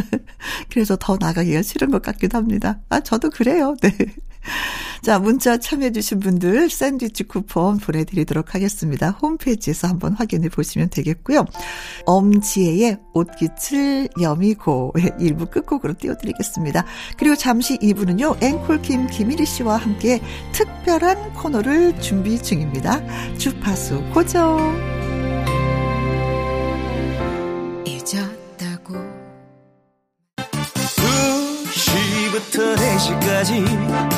그래서 0.72 0.96
더 0.98 1.18
나가기가 1.20 1.60
싫은 1.60 1.90
것 1.90 2.00
같기도 2.00 2.38
합니다. 2.38 2.80
아, 2.88 3.00
저도 3.00 3.28
그래요. 3.28 3.76
네. 3.82 3.94
자, 5.02 5.18
문자 5.18 5.56
참여해주신 5.56 6.20
분들 6.20 6.70
샌드위치 6.70 7.24
쿠폰 7.24 7.78
보내드리도록 7.78 8.54
하겠습니다. 8.54 9.10
홈페이지에서 9.10 9.88
한번 9.88 10.12
확인해 10.14 10.48
보시면 10.48 10.90
되겠고요. 10.90 11.46
엄지혜의 12.06 12.98
옷깃을 13.14 14.08
여미고 14.20 14.94
일부 15.20 15.46
끝곡으로 15.46 15.94
띄워드리겠습니다. 15.94 16.84
그리고 17.16 17.36
잠시 17.36 17.78
2부는요, 17.78 18.42
앵콜킴 18.42 19.08
김일희 19.08 19.46
씨와 19.46 19.76
함께 19.76 20.20
특별한 20.52 21.34
코너를 21.34 22.00
준비 22.00 22.42
중입니다. 22.42 23.00
주파수 23.36 24.02
고정. 24.12 24.58
잊었다고 27.86 28.94
2시부터 32.38 32.76
4시까지 32.76 34.17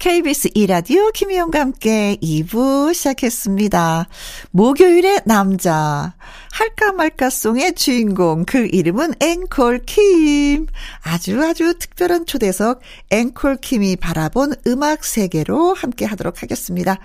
KBS 0.00 0.48
이라디오 0.54 1.10
김희영과 1.10 1.60
함께 1.60 2.16
2부 2.22 2.94
시작했습니다. 2.94 4.08
목요일의 4.50 5.20
남자. 5.26 6.14
할까 6.52 6.92
말까 6.92 7.28
송의 7.28 7.74
주인공. 7.74 8.46
그 8.46 8.66
이름은 8.72 9.12
앵콜 9.20 9.80
킴. 9.84 10.68
아주 11.02 11.44
아주 11.44 11.74
특별한 11.78 12.24
초대석 12.24 12.80
앵콜 13.10 13.58
킴이 13.58 13.96
바라본 13.96 14.54
음악 14.68 15.04
세계로 15.04 15.74
함께 15.74 16.06
하도록 16.06 16.42
하겠습니다. 16.42 16.98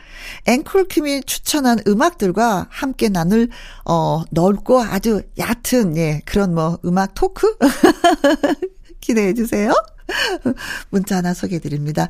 앵콜 0.46 0.88
킴이 0.88 1.24
추천한 1.24 1.80
음악들과 1.86 2.68
함께 2.70 3.10
나눌, 3.10 3.50
어, 3.84 4.24
넓고 4.32 4.82
아주 4.82 5.22
얕은, 5.38 5.98
예, 5.98 6.22
그런 6.24 6.56
뭐 6.56 6.80
음악 6.86 7.14
토크? 7.14 7.58
기대해 9.02 9.34
주세요. 9.34 9.74
문자 10.90 11.18
하나 11.18 11.34
소개해 11.34 11.60
드립니다. 11.60 12.10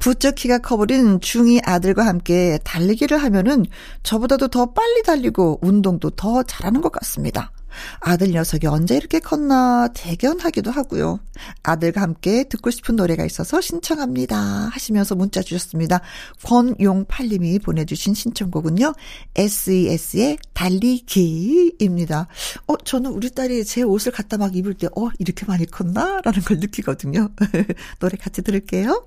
부쩍 0.00 0.34
키가 0.34 0.58
커버린 0.58 1.20
중2 1.20 1.62
아들과 1.64 2.06
함께 2.06 2.58
달리기를 2.64 3.18
하면은 3.18 3.64
저보다도 4.02 4.48
더 4.48 4.72
빨리 4.72 5.02
달리고 5.02 5.60
운동도 5.62 6.10
더 6.10 6.42
잘하는 6.42 6.80
것 6.80 6.92
같습니다. 6.92 7.52
아들 8.00 8.30
녀석이 8.30 8.66
언제 8.66 8.96
이렇게 8.96 9.20
컸나 9.20 9.88
대견하기도 9.94 10.70
하고요. 10.70 11.20
아들과 11.62 12.02
함께 12.02 12.44
듣고 12.44 12.70
싶은 12.70 12.96
노래가 12.96 13.24
있어서 13.24 13.60
신청합니다. 13.60 14.36
하시면서 14.36 15.14
문자 15.14 15.42
주셨습니다. 15.42 16.00
권용팔님이 16.44 17.58
보내주신 17.60 18.14
신청곡은요. 18.14 18.94
SES의 19.34 20.38
달리기입니다. 20.54 22.28
어, 22.66 22.76
저는 22.78 23.10
우리 23.10 23.30
딸이 23.30 23.64
제 23.64 23.82
옷을 23.82 24.12
갖다 24.12 24.36
막 24.36 24.56
입을 24.56 24.74
때, 24.74 24.86
어, 24.96 25.08
이렇게 25.18 25.44
많이 25.46 25.66
컸나? 25.66 26.20
라는 26.24 26.40
걸 26.42 26.58
느끼거든요. 26.58 27.28
노래 28.00 28.16
같이 28.16 28.42
들을게요. 28.42 29.06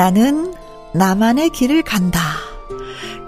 나는 0.00 0.54
나만의 0.94 1.50
길을 1.50 1.82
간다. 1.82 2.22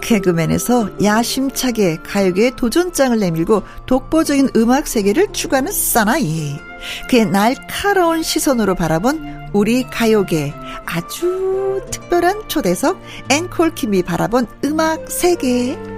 개그맨에서 0.01 1.03
야심차게 1.03 1.99
가요계에 2.03 2.55
도전장을 2.55 3.19
내밀고 3.19 3.61
독보적인 3.85 4.49
음악 4.55 4.87
세계를 4.87 5.31
추구하는 5.33 5.71
사나이. 5.71 6.57
그의 7.11 7.27
날카로운 7.27 8.23
시선으로 8.23 8.73
바라본 8.73 9.51
우리 9.53 9.83
가요계 9.83 10.51
아주 10.87 11.79
특별한 11.91 12.49
초대석 12.49 12.99
앵콜킴이 13.29 14.01
바라본 14.01 14.47
음악 14.65 15.11
세계. 15.11 15.92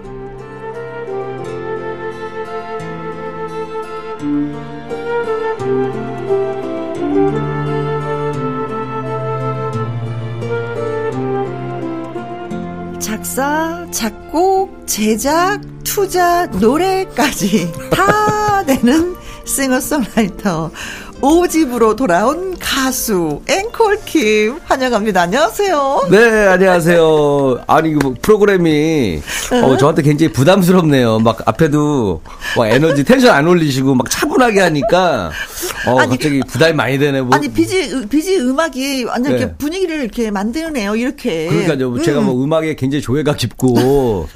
작사, 13.16 13.88
작곡, 13.92 14.86
제작, 14.86 15.62
투자, 15.86 16.48
노래까지 16.48 17.72
다 17.90 18.62
되는 18.68 19.16
싱어송라이터. 19.46 20.70
오집으로 21.22 21.96
돌아온 21.96 22.56
가수 22.60 23.42
앵콜킴 23.48 24.60
환영합니다. 24.66 25.22
안녕하세요. 25.22 26.08
네, 26.12 26.48
안녕하세요. 26.48 27.64
아니 27.68 27.94
그 27.94 28.14
프로그램이 28.22 29.22
어, 29.64 29.78
저한테 29.78 30.02
굉장히 30.02 30.32
부담스럽네요. 30.34 31.20
막 31.20 31.40
앞에도 31.46 32.22
막 32.58 32.68
에너지 32.68 33.04
텐션 33.04 33.32
안 33.34 33.48
올리시고 33.48 33.96
막 33.96 34.10
차분하게 34.10 34.60
하니까 34.60 35.32
어, 35.88 36.00
아니, 36.00 36.12
갑자기 36.12 36.42
부담이 36.48 36.74
많이 36.74 36.98
되네. 37.00 37.22
뭐. 37.22 37.36
아니 37.36 37.48
비지 37.48 38.08
비지 38.08 38.38
음악이 38.38 39.06
완전 39.06 39.34
네. 39.34 39.40
이렇게 39.40 39.56
분위기를 39.56 40.04
이렇게 40.04 40.30
만드네요. 40.32 40.96
이렇게. 40.96 41.48
그러니까요. 41.48 42.02
제가 42.04 42.22
뭐 42.22 42.44
음악에 42.44 42.76
굉장히 42.76 43.02
조예가 43.02 43.36
깊고 43.36 44.28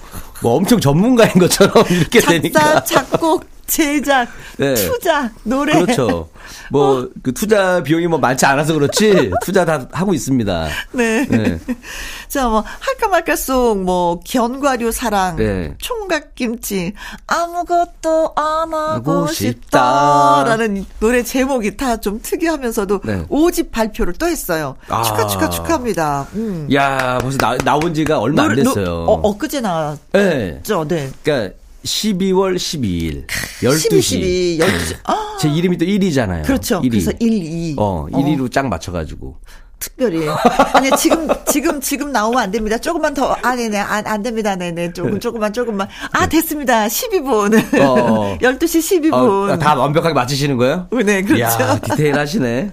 뭐 0.42 0.56
엄청 0.56 0.80
전문가인 0.80 1.34
것처럼 1.34 1.84
이렇게 1.92 2.20
작사, 2.22 2.32
되니까. 2.34 2.84
작곡, 2.84 3.44
제작, 3.69 4.27
네. 4.58 4.73
투자, 4.73 5.29
노래. 5.43 5.79
그렇죠. 5.79 6.29
뭐그 6.71 7.34
투자 7.36 7.82
비용이 7.84 8.08
뭐 8.08 8.17
많지 8.19 8.45
않아서 8.45 8.73
그렇지 8.73 9.32
투자 9.45 9.63
다 9.65 9.88
하고 9.91 10.13
있습니다. 10.13 10.67
네. 10.93 11.25
네. 11.27 11.60
자, 12.27 12.47
뭐, 12.47 12.63
할까 12.79 13.08
말까 13.08 13.36
속, 13.36 13.79
뭐, 13.84 14.19
견과류 14.23 14.91
사랑, 14.91 15.36
네. 15.38 15.75
총각김치, 15.79 16.93
아무것도 17.27 18.34
안 18.36 18.73
하고 18.73 19.27
싶다. 19.27 20.43
라는 20.45 20.86
노래 20.99 21.23
제목이 21.23 21.77
다 21.77 21.97
좀 21.99 22.19
특이하면서도 22.21 23.01
네. 23.03 23.25
오 23.29 23.47
5집 23.49 23.71
발표를 23.71 24.13
또 24.13 24.25
했어요. 24.27 24.75
아. 24.88 25.01
축하, 25.03 25.27
축하, 25.27 25.49
축하합니다. 25.49 26.27
음. 26.36 26.67
야 26.73 27.17
벌써 27.19 27.38
나, 27.38 27.58
나온 27.58 27.93
지가 27.93 28.19
얼마 28.19 28.43
안 28.43 28.49
노래- 28.49 28.63
노- 28.63 28.73
됐어요. 28.73 29.03
어, 29.05 29.19
엊그제 29.29 29.60
나왔죠, 29.62 29.99
네. 30.13 30.62
네. 30.88 31.10
그러니까 31.23 31.55
12월 31.84 32.56
12일 32.56 33.28
12시 33.62 34.02
12, 34.02 34.58
12시. 34.60 34.96
아, 35.06 35.38
제 35.39 35.50
이름이 35.50 35.78
또 35.78 35.86
1위잖아요. 35.86 36.44
그렇죠. 36.46 36.82
1위. 36.82 36.89
그래서 36.92 37.12
1, 37.20 37.32
2. 37.32 37.76
어, 37.78 38.08
1위로 38.12 38.52
짝 38.52 38.68
맞춰가지고. 38.68 39.38
특별히. 39.80 40.28
아니, 40.74 40.92
지금, 40.98 41.28
지금, 41.48 41.80
지금 41.80 42.12
나오면 42.12 42.38
안 42.38 42.52
됩니다. 42.52 42.78
조금만 42.78 43.13
더, 43.13 43.36
아, 43.42 43.56
네네, 43.56 43.78
안, 43.78 44.06
안 44.06 44.22
됩니다. 44.22 44.56
네네. 44.58 44.92
조금, 44.92 45.20
조금만, 45.20 45.54
조금만. 45.54 45.88
아, 46.12 46.28
됐습니다. 46.28 46.88
12분. 46.88 47.52
네. 47.52 47.82
어. 47.82 48.38
12시 48.42 49.02
12분. 49.02 49.13
어, 49.13 49.58
다 49.60 49.76
완벽하게 49.76 50.13
맞히시는 50.13 50.58
거예요? 50.58 50.89
네, 50.92 51.22
그렇죠. 51.22 51.38
이야, 51.38 51.80
디테일하시네. 51.80 52.72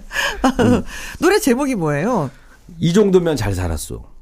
노래 1.19 1.39
제목이 1.39 1.75
뭐예요? 1.75 2.29
이 2.77 2.91
정도면 2.93 3.37
잘 3.37 3.55
살았어. 3.55 4.16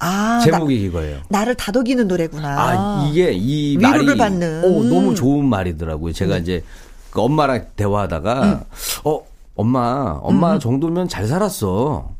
아, 0.00 0.40
제목이 0.44 0.80
이거예요. 0.84 1.20
나, 1.28 1.44
를 1.44 1.54
다독이는 1.54 2.06
노래구나. 2.08 2.48
아, 2.48 3.08
이게 3.08 3.32
이 3.32 3.76
위로를 3.76 4.04
말이 4.04 4.18
받는. 4.18 4.64
어, 4.64 4.84
너무 4.84 5.14
좋은 5.14 5.44
말이더라고요. 5.44 6.12
제가 6.12 6.36
음. 6.36 6.42
이제 6.42 6.64
그 7.10 7.20
엄마랑 7.20 7.66
대화하다가 7.74 8.64
어, 9.04 9.20
엄마, 9.56 10.18
엄마 10.22 10.54
음. 10.54 10.60
정도면 10.60 11.08
잘 11.08 11.26
살았어. 11.26 12.10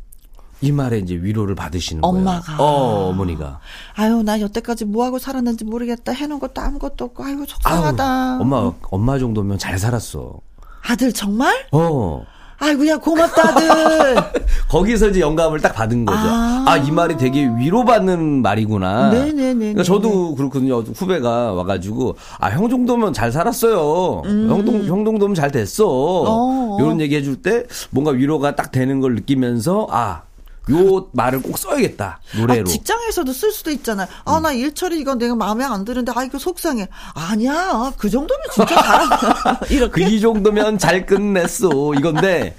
이 0.61 0.73
말에 0.73 0.99
이제 0.99 1.15
위로를 1.15 1.55
받으시는 1.55 2.03
거예요. 2.03 2.17
엄마가. 2.17 2.57
어, 2.61 3.11
어머니가. 3.11 3.61
아유, 3.95 4.23
나 4.25 4.41
여태까지 4.41 4.87
뭐 4.87 5.05
하고 5.05 5.21
살았는지 5.21 5.65
모르겠다. 5.65 6.11
해놓은 6.13 6.41
것도 6.41 6.61
아무것도 6.61 7.05
없고, 7.05 7.23
아이고, 7.23 7.43
아우, 7.43 7.47
속상하다. 7.47 8.39
엄마, 8.41 8.73
엄마 8.91 9.19
정도면 9.21 9.59
잘 9.59 9.79
살았어. 9.79 10.41
아들, 10.83 11.13
정말? 11.13 11.67
어. 11.71 12.25
아이고야, 12.61 12.99
고맙다, 12.99 13.49
아들. 13.51 14.17
거기서 14.69 15.09
이제 15.09 15.21
영감을 15.21 15.61
딱 15.61 15.75
받은 15.75 16.05
거죠. 16.05 16.19
아. 16.21 16.65
아, 16.67 16.77
이 16.77 16.91
말이 16.91 17.17
되게 17.17 17.47
위로받는 17.47 18.43
말이구나. 18.43 19.11
네네네네. 19.11 19.55
그러니까 19.59 19.83
저도 19.85 20.35
그렇거든요. 20.35 20.81
후배가 20.81 21.53
와가지고, 21.53 22.17
아, 22.39 22.49
형 22.51 22.69
정도면 22.69 23.13
잘 23.13 23.31
살았어요. 23.31 24.23
형, 24.25 24.65
동, 24.65 24.85
형 24.85 25.05
정도면 25.05 25.35
잘 25.35 25.51
됐어. 25.53 25.85
음. 25.85 26.27
어. 26.29 26.77
이런 26.81 27.01
얘기 27.01 27.15
해줄 27.17 27.37
때 27.37 27.65
뭔가 27.91 28.11
위로가 28.11 28.57
딱 28.57 28.73
되는 28.73 29.01
걸 29.01 29.15
느끼면서, 29.15 29.87
아, 29.91 30.23
요 30.71 31.09
말을 31.13 31.43
꼭 31.43 31.59
써야겠다. 31.59 32.21
노래로. 32.37 32.63
아, 32.63 32.65
직장에서도 32.65 33.33
쓸 33.33 33.53
수도 33.53 33.71
있잖아요. 33.71 34.07
아, 34.25 34.41
나 34.41 34.53
일처리 34.53 34.99
이건 35.01 35.19
내가 35.19 35.35
마음에 35.35 35.65
안 35.65 35.85
드는데, 35.85 36.13
아, 36.15 36.25
이거 36.25 36.39
속상해. 36.39 36.89
아니야. 37.15 37.93
그 37.97 38.11
정도면 38.11 38.43
진짜 38.53 38.75
잘한다. 38.83 39.59
그 39.67 39.75
이렇게. 39.75 40.05
이 40.09 40.21
정도면 40.21 40.79
잘 40.79 41.07
끝냈어. 41.07 41.69
이건데, 41.97 42.55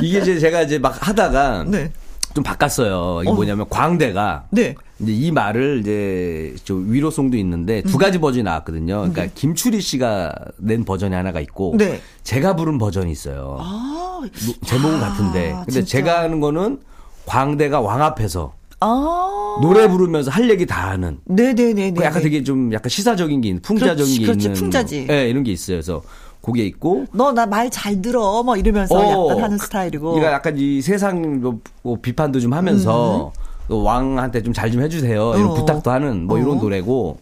이게 0.00 0.18
이제 0.18 0.38
제가 0.38 0.62
이제 0.62 0.78
막 0.78 0.96
하다가, 1.06 1.64
네. 1.68 1.92
좀 2.34 2.42
바꿨어요. 2.44 3.20
이게 3.22 3.30
어. 3.30 3.34
뭐냐면, 3.34 3.66
광대가, 3.70 4.44
네. 4.50 4.74
이제 4.98 5.12
이 5.12 5.30
말을 5.30 5.80
이제 5.80 6.54
저 6.64 6.74
위로송도 6.74 7.36
있는데 7.36 7.82
음. 7.84 7.90
두 7.90 7.98
가지 7.98 8.18
버전이 8.18 8.42
나왔거든요. 8.44 9.10
그러니까 9.12 9.26
김추리 9.34 9.82
씨가 9.82 10.32
낸 10.56 10.86
버전이 10.86 11.14
하나가 11.14 11.38
있고 11.40 11.74
네. 11.76 12.00
제가 12.24 12.56
부른 12.56 12.78
버전이 12.78 13.12
있어요. 13.12 13.58
아, 13.60 14.20
노- 14.22 14.66
제목은 14.66 14.96
아, 14.96 15.10
같은데 15.10 15.52
근데 15.66 15.70
진짜. 15.72 15.86
제가 15.86 16.20
하는 16.20 16.40
거는 16.40 16.78
광대가 17.26 17.80
왕 17.80 18.02
앞에서 18.02 18.52
아. 18.80 19.56
노래 19.62 19.88
부르면서 19.88 20.30
할 20.30 20.48
얘기 20.50 20.66
다 20.66 20.90
하는 20.90 21.18
네네네네. 21.24 21.92
그 21.92 22.04
약간 22.04 22.22
되게 22.22 22.42
좀 22.42 22.72
약간 22.72 22.88
시사적인 22.88 23.40
게 23.40 23.48
있는 23.48 23.62
풍자적인 23.62 24.04
그렇지, 24.04 24.18
게 24.20 24.26
그렇지, 24.26 24.44
있는 24.46 24.60
풍자지. 24.60 25.06
예, 25.10 25.28
이런 25.28 25.42
게 25.42 25.52
있어요. 25.52 25.76
그래서 25.76 26.02
그게 26.42 26.64
있고 26.66 27.06
너 27.12 27.32
나 27.32 27.46
말 27.46 27.70
잘 27.70 28.00
들어. 28.00 28.42
뭐 28.42 28.56
이러면서 28.56 28.94
어, 28.94 29.30
약간 29.30 29.44
하는 29.44 29.58
스타일이고. 29.58 30.12
그러니까 30.12 30.32
약간 30.32 30.56
이 30.58 30.80
세상 30.82 31.40
뭐, 31.40 31.58
뭐 31.82 31.98
비판도 32.00 32.38
좀 32.40 32.52
하면서 32.52 33.32
또 33.68 33.82
왕한테 33.82 34.42
좀잘좀 34.42 34.82
해주세요. 34.82 35.34
이런 35.36 35.50
어. 35.50 35.54
부탁도 35.54 35.90
하는 35.90 36.26
뭐 36.26 36.38
이런 36.38 36.58
어. 36.58 36.60
노래고 36.60 37.18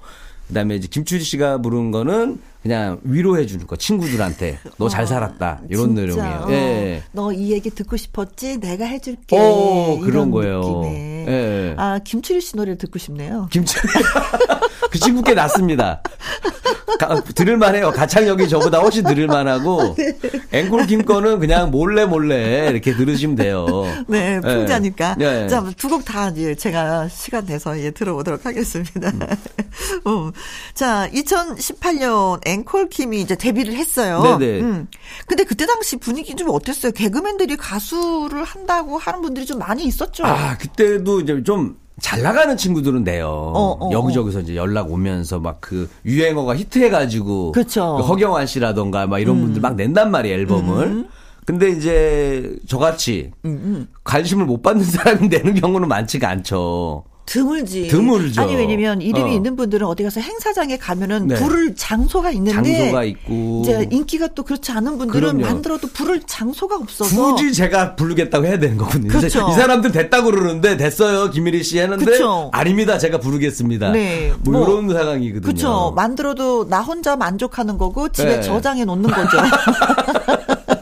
그다음에 0.48 0.74
이제 0.76 0.88
김추리 0.88 1.22
씨가 1.22 1.58
부른 1.58 1.90
거는 1.92 2.38
그냥 2.64 2.98
위로해 3.04 3.44
주는 3.44 3.66
거 3.66 3.76
친구들한테 3.76 4.58
너 4.78 4.88
잘 4.88 5.06
살았다 5.06 5.60
이런 5.68 5.94
내용이에요. 5.94 6.44
어, 6.46 6.50
예. 6.50 7.02
너 7.12 7.30
이 7.30 7.52
얘기 7.52 7.68
듣고 7.70 7.96
싶었지? 7.98 8.58
내가 8.58 8.86
해줄게. 8.86 9.36
어, 9.38 9.96
이런 10.00 10.06
그런 10.06 10.30
거예요. 10.30 10.82
예. 10.86 11.74
아 11.76 11.98
김추리 12.02 12.40
씨 12.40 12.56
노래를 12.56 12.78
듣고 12.78 12.98
싶네요. 12.98 13.48
김치 13.50 13.76
그 14.90 14.98
친구께 14.98 15.34
낫습니다. 15.34 16.00
가, 16.98 17.20
들을만해요. 17.22 17.90
가창력이 17.90 18.48
저보다 18.48 18.78
훨씬 18.78 19.02
들을만하고 19.04 19.96
앵콜 20.52 20.86
김 20.86 21.04
거는 21.04 21.40
그냥 21.40 21.70
몰래 21.72 22.04
몰래 22.06 22.68
이렇게 22.70 22.94
들으시면 22.94 23.34
돼요. 23.36 23.66
네, 24.06 24.40
풍자니까. 24.40 25.16
예. 25.20 25.48
자, 25.48 25.64
두 25.76 25.88
곡다 25.88 26.28
이제 26.30 26.54
제가 26.54 27.08
시간 27.08 27.44
내서 27.46 27.78
예, 27.80 27.90
들어보도록 27.90 28.46
하겠습니다. 28.46 29.10
음. 29.10 29.20
음. 30.06 30.32
자, 30.74 31.08
2018년 31.12 32.46
앵콜 32.54 32.88
킴이 32.88 33.20
이제 33.20 33.36
데뷔를 33.36 33.74
했어요. 33.74 34.36
네네. 34.38 34.60
음. 34.60 34.88
근데 35.26 35.44
그때 35.44 35.66
당시 35.66 35.96
분위기 35.96 36.34
좀 36.34 36.48
어땠어요? 36.50 36.92
개그맨들이 36.92 37.56
가수를 37.56 38.44
한다고 38.44 38.98
하는 38.98 39.20
분들이 39.22 39.46
좀 39.46 39.58
많이 39.58 39.84
있었죠? 39.84 40.24
아 40.24 40.56
그때도 40.58 41.20
이제 41.20 41.42
좀 41.42 41.84
잘 42.00 42.22
나가는 42.22 42.56
친구들은 42.56 43.04
내요. 43.04 43.28
어, 43.28 43.86
어, 43.86 43.90
여기저기서 43.92 44.40
이제 44.40 44.56
연락 44.56 44.90
오면서 44.90 45.38
막 45.38 45.58
그 45.60 45.88
유행어가 46.04 46.56
히트해가지고. 46.56 47.52
음. 47.56 47.62
그 47.62 48.02
허경환 48.02 48.46
씨라던가 48.46 49.06
막 49.06 49.18
이런 49.20 49.40
분들 49.40 49.62
막 49.62 49.76
낸단 49.76 50.10
말이에요 50.10 50.36
앨범을. 50.40 51.08
근데 51.46 51.70
이제 51.70 52.56
저같이 52.66 53.30
음, 53.44 53.86
관심을 54.02 54.44
못 54.46 54.62
받는 54.62 54.84
사람이 54.84 55.28
내는 55.28 55.54
경우는 55.54 55.88
많지가 55.88 56.28
않죠. 56.28 57.04
드물지. 57.26 57.88
드물죠. 57.88 58.42
아니, 58.42 58.54
왜냐면 58.54 59.00
이름이 59.00 59.30
어. 59.30 59.34
있는 59.34 59.56
분들은 59.56 59.86
어디 59.86 60.02
가서 60.02 60.20
행사장에 60.20 60.76
가면은 60.76 61.28
네. 61.28 61.34
부를 61.36 61.74
장소가 61.74 62.30
있는데. 62.32 62.52
장소가 62.52 63.04
있고. 63.04 63.62
이제 63.64 63.88
인기가 63.90 64.28
또 64.28 64.42
그렇지 64.42 64.72
않은 64.72 64.98
분들은 64.98 65.38
그럼요. 65.38 65.42
만들어도 65.42 65.88
부를 65.88 66.20
장소가 66.26 66.76
없어서. 66.76 67.34
굳이 67.34 67.52
제가 67.52 67.96
부르겠다고 67.96 68.46
해야 68.46 68.58
되는 68.58 68.76
거거든요. 68.76 69.08
그렇죠. 69.08 69.48
이 69.50 69.54
사람들 69.54 69.92
됐다고 69.92 70.30
그러는데 70.30 70.76
됐어요 70.76 71.30
김일희 71.30 71.62
씨 71.62 71.78
했는데 71.78 72.04
그쵸. 72.04 72.50
아닙니다 72.52 72.98
제가 72.98 73.18
부르겠습니다. 73.18 73.92
네. 73.92 74.32
뭐, 74.42 74.60
뭐, 74.60 74.68
이런 74.68 74.88
상황이거든요. 74.94 75.42
그렇죠. 75.42 75.92
만들어도 75.96 76.68
나 76.68 76.80
혼자 76.80 77.16
만족하는 77.16 77.78
거고 77.78 78.08
집에 78.10 78.36
네. 78.36 78.42
저장해 78.42 78.84
놓는 78.84 79.10
거죠. 79.10 79.38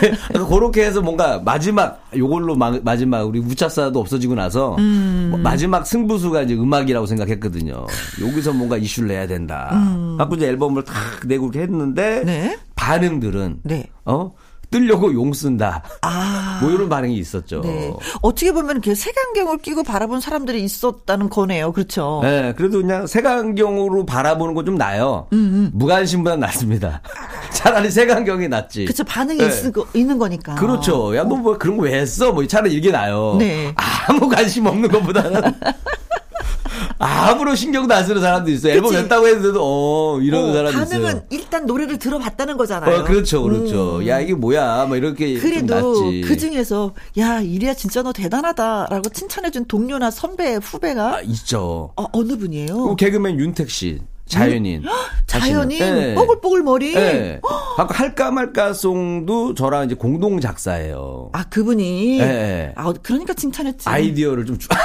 그러니까 0.00 0.54
그렇게 0.54 0.84
해서 0.84 1.00
뭔가 1.00 1.40
마지막 1.44 2.06
요걸로 2.16 2.54
마, 2.56 2.78
마지막 2.82 3.22
우리 3.22 3.38
우차사도 3.38 3.98
없어지고 3.98 4.34
나서 4.34 4.76
음. 4.76 5.28
뭐 5.30 5.38
마지막 5.38 5.86
승부수가 5.86 6.42
이제 6.42 6.54
음악이라고 6.54 7.06
생각했거든요. 7.06 7.86
여기서 8.20 8.52
뭔가 8.52 8.76
이슈를 8.76 9.08
내야 9.08 9.26
된다. 9.26 9.70
갖고 10.18 10.36
이제 10.36 10.46
앨범을 10.46 10.84
탁 10.84 10.94
내고 11.26 11.46
이렇게 11.46 11.60
했는데 11.60 12.20
음. 12.20 12.26
네. 12.26 12.58
반응들은 12.74 13.60
네. 13.64 13.86
어 14.04 14.32
뜨려고 14.70 15.12
용 15.14 15.32
쓴다. 15.32 15.82
아. 16.02 16.58
뭐 16.62 16.70
이런 16.70 16.88
반응이 16.88 17.16
있었죠. 17.16 17.60
네. 17.62 17.92
어떻게 18.22 18.52
보면 18.52 18.72
이렇게 18.72 18.94
색안경을 18.94 19.58
끼고 19.58 19.82
바라본 19.82 20.20
사람들이 20.20 20.62
있었다는 20.62 21.30
거네요. 21.30 21.72
그렇죠. 21.72 22.20
네, 22.22 22.52
그래도 22.56 22.80
그냥 22.80 23.06
색안경으로 23.06 24.04
바라보는 24.06 24.54
건 24.54 24.68
좀 24.68 24.76
나요. 24.76 25.26
무관심보다 25.72 26.36
낫습니다. 26.36 27.00
차라리 27.52 27.90
색안경이 27.90 28.48
낫지. 28.48 28.84
그렇죠. 28.84 29.02
반응이 29.04 29.38
네. 29.38 29.46
있, 29.46 29.96
있는 29.96 30.18
거니까. 30.18 30.54
그렇죠. 30.56 31.16
야, 31.16 31.24
너 31.24 31.36
뭐 31.36 31.56
그런 31.56 31.76
거 31.78 31.84
왜 31.84 32.00
했어? 32.00 32.32
뭐 32.32 32.46
차라리 32.46 32.74
이게 32.74 32.90
나요. 32.90 33.36
네. 33.38 33.72
아무 34.08 34.28
관심 34.28 34.66
없는 34.66 34.90
것보다는. 34.90 35.40
아무런 36.98 37.56
신경도 37.56 37.94
안 37.94 38.04
쓰는 38.04 38.20
사람도 38.20 38.50
있어요. 38.50 38.74
앨범. 38.74 38.92
냈다고 38.92 39.26
했는데도, 39.26 39.60
어, 39.62 40.20
이러는 40.20 40.50
어, 40.50 40.52
사람도 40.52 40.78
반응은 40.78 41.08
있어요. 41.08 41.22
일단 41.30 41.66
노래를 41.66 41.98
들어봤다는 41.98 42.56
거잖아요. 42.56 43.00
어, 43.00 43.04
그렇죠, 43.04 43.42
그렇죠. 43.42 44.06
야, 44.06 44.20
이게 44.20 44.34
뭐야. 44.34 44.86
뭐 44.86 44.96
이렇게. 44.96 45.38
좀 45.38 45.50
그래도. 45.50 45.94
그 46.24 46.36
중에서 46.36 46.94
야 47.18 47.40
이리야 47.40 47.74
진짜 47.74 48.02
너 48.02 48.12
대단하다라고 48.12 49.08
칭찬해준 49.10 49.66
동료나 49.66 50.10
선배 50.10 50.56
후배가 50.56 51.16
아, 51.16 51.20
있죠. 51.22 51.92
어, 51.96 52.06
어느 52.12 52.36
분이에요? 52.36 52.88
그 52.88 52.96
개그맨 52.96 53.38
윤택 53.38 53.70
씨. 53.70 54.00
자연인. 54.26 54.82
자연인 55.26 55.80
하시는. 55.80 56.00
네. 56.00 56.14
뽀글뽀글 56.14 56.62
머리. 56.62 56.94
네. 56.94 57.40
아까 57.78 57.94
할까 57.94 58.30
말까 58.30 58.74
송도 58.74 59.54
저랑 59.54 59.86
이제 59.86 59.94
공동 59.94 60.38
작사예요. 60.40 61.30
아 61.32 61.44
그분이. 61.44 62.18
네. 62.18 62.72
아 62.76 62.92
그러니까 63.02 63.32
칭찬했지. 63.32 63.88
아이디어를 63.88 64.44
좀 64.44 64.58
주... 64.58 64.68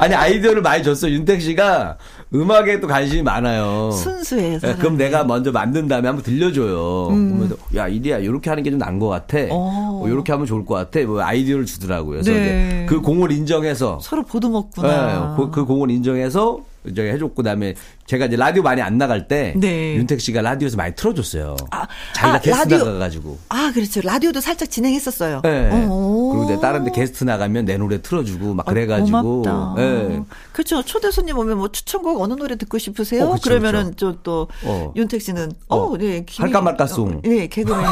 아니 0.00 0.14
아이디어를 0.14 0.62
많이 0.62 0.82
줬어 0.82 1.10
윤택 1.10 1.42
씨가 1.42 1.98
음악에 2.34 2.80
또 2.80 2.86
관심이 2.86 3.22
많아요. 3.22 3.90
순수해. 3.90 4.54
예, 4.54 4.58
사람이. 4.58 4.78
그럼 4.78 4.96
내가 4.96 5.24
먼저 5.24 5.52
만든 5.52 5.88
다음에 5.88 6.08
한번 6.08 6.24
들려줘요. 6.24 7.08
그러면 7.08 7.56
야 7.74 7.86
이리야 7.86 8.18
이렇게 8.18 8.48
하는 8.48 8.62
게좀 8.62 8.78
나은 8.78 8.98
것 8.98 9.08
같아. 9.08 9.38
음. 9.38 9.48
어. 9.50 10.00
어, 10.02 10.08
이렇게 10.08 10.32
하면 10.32 10.46
좋을 10.46 10.64
것 10.64 10.74
같아. 10.74 11.00
뭐 11.06 11.20
아이디어를 11.20 11.66
주더라고요. 11.66 12.22
그래서 12.22 12.30
네. 12.30 12.86
그 12.88 13.00
공을 13.02 13.30
인정해서 13.30 13.98
서로 14.00 14.22
보듬었구나. 14.22 14.88
예, 14.88 15.36
그, 15.36 15.50
그 15.50 15.64
공을 15.66 15.90
인정해서 15.90 16.60
이제 16.86 17.02
해줬고 17.12 17.34
그다음에 17.34 17.74
제가 18.06 18.26
이제 18.26 18.36
라디오 18.36 18.62
많이 18.62 18.80
안 18.80 18.96
나갈 18.98 19.28
때 19.28 19.52
네. 19.56 19.94
윤택 19.96 20.20
씨가 20.20 20.40
라디오에서 20.40 20.76
많이 20.76 20.94
틀어줬어요. 20.94 21.56
아, 21.70 21.86
자기가 22.14 22.34
아, 22.36 22.40
게스트 22.40 22.58
라디오- 22.62 22.78
나가가지고. 22.86 23.38
아 23.50 23.70
그렇죠. 23.74 24.00
라디오도 24.02 24.40
살짝 24.40 24.70
진행했었어요. 24.70 25.42
예. 25.44 25.68
어. 25.72 26.30
그리고 26.32 26.44
이제 26.44 26.60
다른 26.60 26.84
데 26.84 26.90
게스트 26.90 27.24
나가면 27.24 27.66
내 27.66 27.76
노래 27.76 28.00
틀어주고 28.00 28.54
막 28.54 28.66
그래가지고. 28.66 29.16
아, 29.18 29.22
고맙다. 29.22 29.74
예. 29.82 30.22
그렇죠. 30.52 30.82
초대 30.82 31.10
손님 31.10 31.36
오면 31.38 31.58
뭐 31.58 31.68
추천곡 31.68 32.20
어느 32.20 32.32
노래 32.34 32.56
듣고 32.56 32.78
싶으세요? 32.78 33.24
어, 33.26 33.32
그쵸, 33.34 33.50
그러면은 33.50 33.94
저또 33.96 34.48
어. 34.64 34.92
윤택 34.96 35.20
씨는 35.22 35.52
어, 35.68 35.76
어. 35.76 35.96
네, 35.98 36.24
김이- 36.24 36.40
할까 36.40 36.60
말까 36.62 36.86
송. 36.86 37.08
어, 37.16 37.20
네, 37.22 37.46
개그맨. 37.46 37.80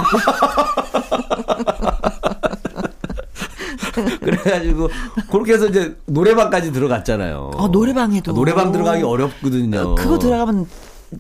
그래가지고 4.20 4.88
그렇게 5.30 5.54
해서 5.54 5.66
이제 5.66 5.96
노래방까지 6.06 6.72
들어갔잖아요. 6.72 7.52
아, 7.56 7.68
노래방에도. 7.70 8.32
노래방 8.32 8.72
들어가기 8.72 9.02
어렵거든요. 9.02 9.94
그거 9.94 10.18
들어가면 10.18 10.66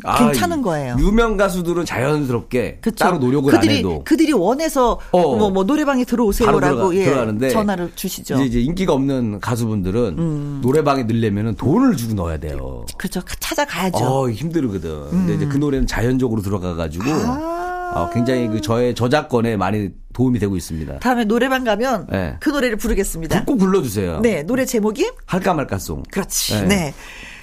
아, 0.04 0.18
괜찮은 0.18 0.62
거예요. 0.62 0.96
유명 0.98 1.36
가수들은 1.36 1.84
자연스럽게 1.84 2.78
그쵸. 2.80 2.96
따로 2.96 3.18
노력을 3.18 3.50
그들이, 3.50 3.72
안 3.72 3.78
해도 3.78 4.02
그들이 4.04 4.32
원해서 4.32 4.98
어. 5.12 5.36
뭐, 5.36 5.50
뭐 5.50 5.64
노래방에 5.64 6.04
들어오세요라고 6.04 6.90
들어가, 6.90 6.94
예, 6.94 7.48
전화를 7.48 7.92
주시죠. 7.94 8.34
이제, 8.34 8.44
이제 8.44 8.60
인기가 8.60 8.92
없는 8.92 9.40
가수분들은 9.40 10.18
음. 10.18 10.60
노래방에 10.62 11.04
넣으려면 11.04 11.54
돈을 11.54 11.96
주고 11.96 12.14
넣어야 12.14 12.38
돼요. 12.38 12.84
그렇죠. 12.98 13.22
찾아가야죠. 13.40 13.98
어, 13.98 14.30
힘들거든. 14.30 15.10
근데 15.10 15.34
이제 15.34 15.46
그 15.46 15.56
노래는 15.56 15.86
자연적으로 15.86 16.42
들어가가지고 16.42 17.04
아. 17.06 17.92
어, 17.94 18.10
굉장히 18.12 18.48
그 18.48 18.60
저의 18.60 18.94
저작권에 18.94 19.56
많이 19.56 19.90
도움이 20.18 20.40
되고 20.40 20.56
있습니다. 20.56 20.98
다음에 20.98 21.24
노래방 21.24 21.62
가면 21.62 22.08
네. 22.10 22.36
그 22.40 22.50
노래를 22.50 22.76
부르겠습니다. 22.76 23.44
꼭 23.44 23.56
불러주세요. 23.56 24.18
네, 24.20 24.42
노래 24.42 24.64
제목이 24.64 25.08
할까 25.26 25.54
말까송. 25.54 26.02
그렇지. 26.10 26.54
네. 26.62 26.66
네. 26.66 26.94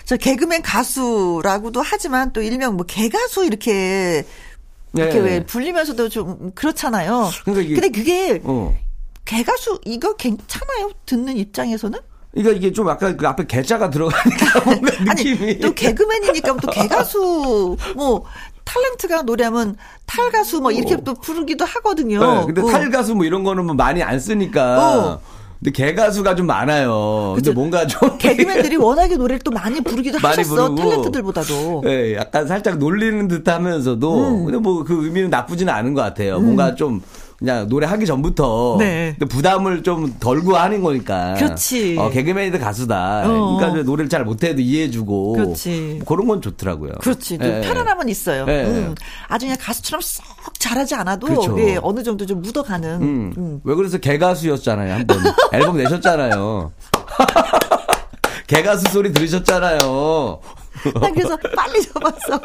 저 0.04 0.18
개그맨 0.18 0.62
가수라고도 0.62 1.82
하지만 1.82 2.34
또 2.34 2.42
일명 2.42 2.76
뭐 2.76 2.86
개가수 2.86 3.46
이렇게 3.46 4.26
이렇게 4.94 5.14
네. 5.14 5.20
왜 5.22 5.46
불리면서도 5.46 6.10
좀 6.10 6.52
그렇잖아요. 6.54 7.30
그러니까 7.46 7.64
이게- 7.64 7.76
근데 7.80 7.90
그게 7.98 8.42
어. 8.44 8.78
개가수 9.24 9.80
이거 9.86 10.14
괜찮아요? 10.18 10.92
듣는 11.06 11.38
입장에서는? 11.38 11.98
그러니까 12.34 12.58
이게 12.58 12.74
좀 12.74 12.90
아까 12.90 13.16
그 13.16 13.26
앞에 13.26 13.46
개자가 13.48 13.90
들어가니까 13.90 14.60
뭔가 14.66 14.92
느낌이 15.16 15.40
아니 15.42 15.60
또 15.60 15.74
개그맨이니까 15.74 16.58
또 16.58 16.70
개가수 16.72 17.78
뭐 17.96 18.26
탤런트가 18.66 19.24
노래하면 19.24 19.78
탈가수 20.06 20.62
뭐 20.62 20.72
이렇게 20.72 20.98
또 21.04 21.14
부르기도 21.14 21.66
하거든요. 21.66 22.20
네, 22.20 22.46
근데 22.46 22.62
어. 22.62 22.66
탈가수 22.66 23.16
뭐 23.16 23.26
이런 23.26 23.44
거는 23.44 23.66
뭐 23.66 23.76
많이 23.76 24.04
안 24.04 24.20
쓰니까. 24.20 24.80
어. 24.80 25.35
근데 25.60 25.72
개가수가 25.72 26.36
좀 26.36 26.48
많아요. 26.48 27.34
근데 27.36 27.50
그쵸. 27.50 27.54
뭔가 27.60 27.88
좀 27.88 28.16
개그맨들이 28.20 28.76
워낙에 28.76 29.16
노래를 29.16 29.40
또 29.40 29.52
많이 29.52 29.82
부르기도 29.82 30.20
많이 30.22 30.38
하셨어 30.38 30.74
부르고. 30.76 31.02
탤런트들보다도. 31.12 31.84
예, 31.90 32.16
약간 32.16 32.48
살짝 32.48 32.78
놀리는 32.78 33.28
듯 33.28 33.48
하면서도 33.48 34.28
음. 34.30 34.46
근데 34.46 34.58
뭐 34.60 34.84
그 34.84 35.06
의미는 35.06 35.30
나쁘지는 35.30 35.74
않은 35.74 35.94
것 35.94 36.02
같아요. 36.02 36.40
뭔가 36.40 36.76
좀 36.76 37.02
그냥 37.40 37.68
노래 37.68 37.86
하기 37.88 38.06
전부터 38.06 38.78
네. 38.80 39.16
근데 39.20 39.26
부담을 39.34 39.84
좀 39.84 40.16
덜고 40.20 40.56
하는 40.56 40.82
거니까. 40.82 41.34
그렇지. 41.36 41.98
어, 42.00 42.10
개그맨이든 42.10 42.60
가수다. 42.60 43.24
어. 43.26 43.58
그러니까 43.58 43.84
노래를 43.84 44.08
잘 44.10 44.24
못해도 44.24 44.62
이해해주고. 44.62 45.34
그렇지. 45.34 46.00
뭐 46.00 46.16
그런 46.16 46.28
건 46.28 46.42
좋더라고요. 46.42 46.92
그렇지. 47.02 47.38
또 47.38 47.46
예. 47.46 47.62
편안함은 47.62 48.08
있어요. 48.10 48.46
예. 48.48 48.64
음. 48.66 48.96
아주 49.28 49.46
그냥 49.48 49.58
가수처럼 49.60 50.02
쏙 50.02 50.24
잘하지 50.60 50.96
않아도 50.96 51.28
그렇죠. 51.28 51.60
예, 51.60 51.78
어느 51.82 52.04
정도 52.04 52.26
좀 52.26 52.42
묻어가는. 52.42 52.90
음. 53.02 53.34
음. 53.38 53.60
왜 53.66 53.76
그래서 53.76 53.98
개가수였잖아요. 53.98 54.94
한 54.94 55.06
번 55.08 55.18
앨범 55.54 55.78
내셨잖아요. 55.78 56.72
개가수 58.48 58.92
소리 58.92 59.12
들으셨잖아요. 59.12 60.40
난 61.02 61.14
그래서 61.16 61.36
빨리 61.56 61.82
접었어. 61.82 62.40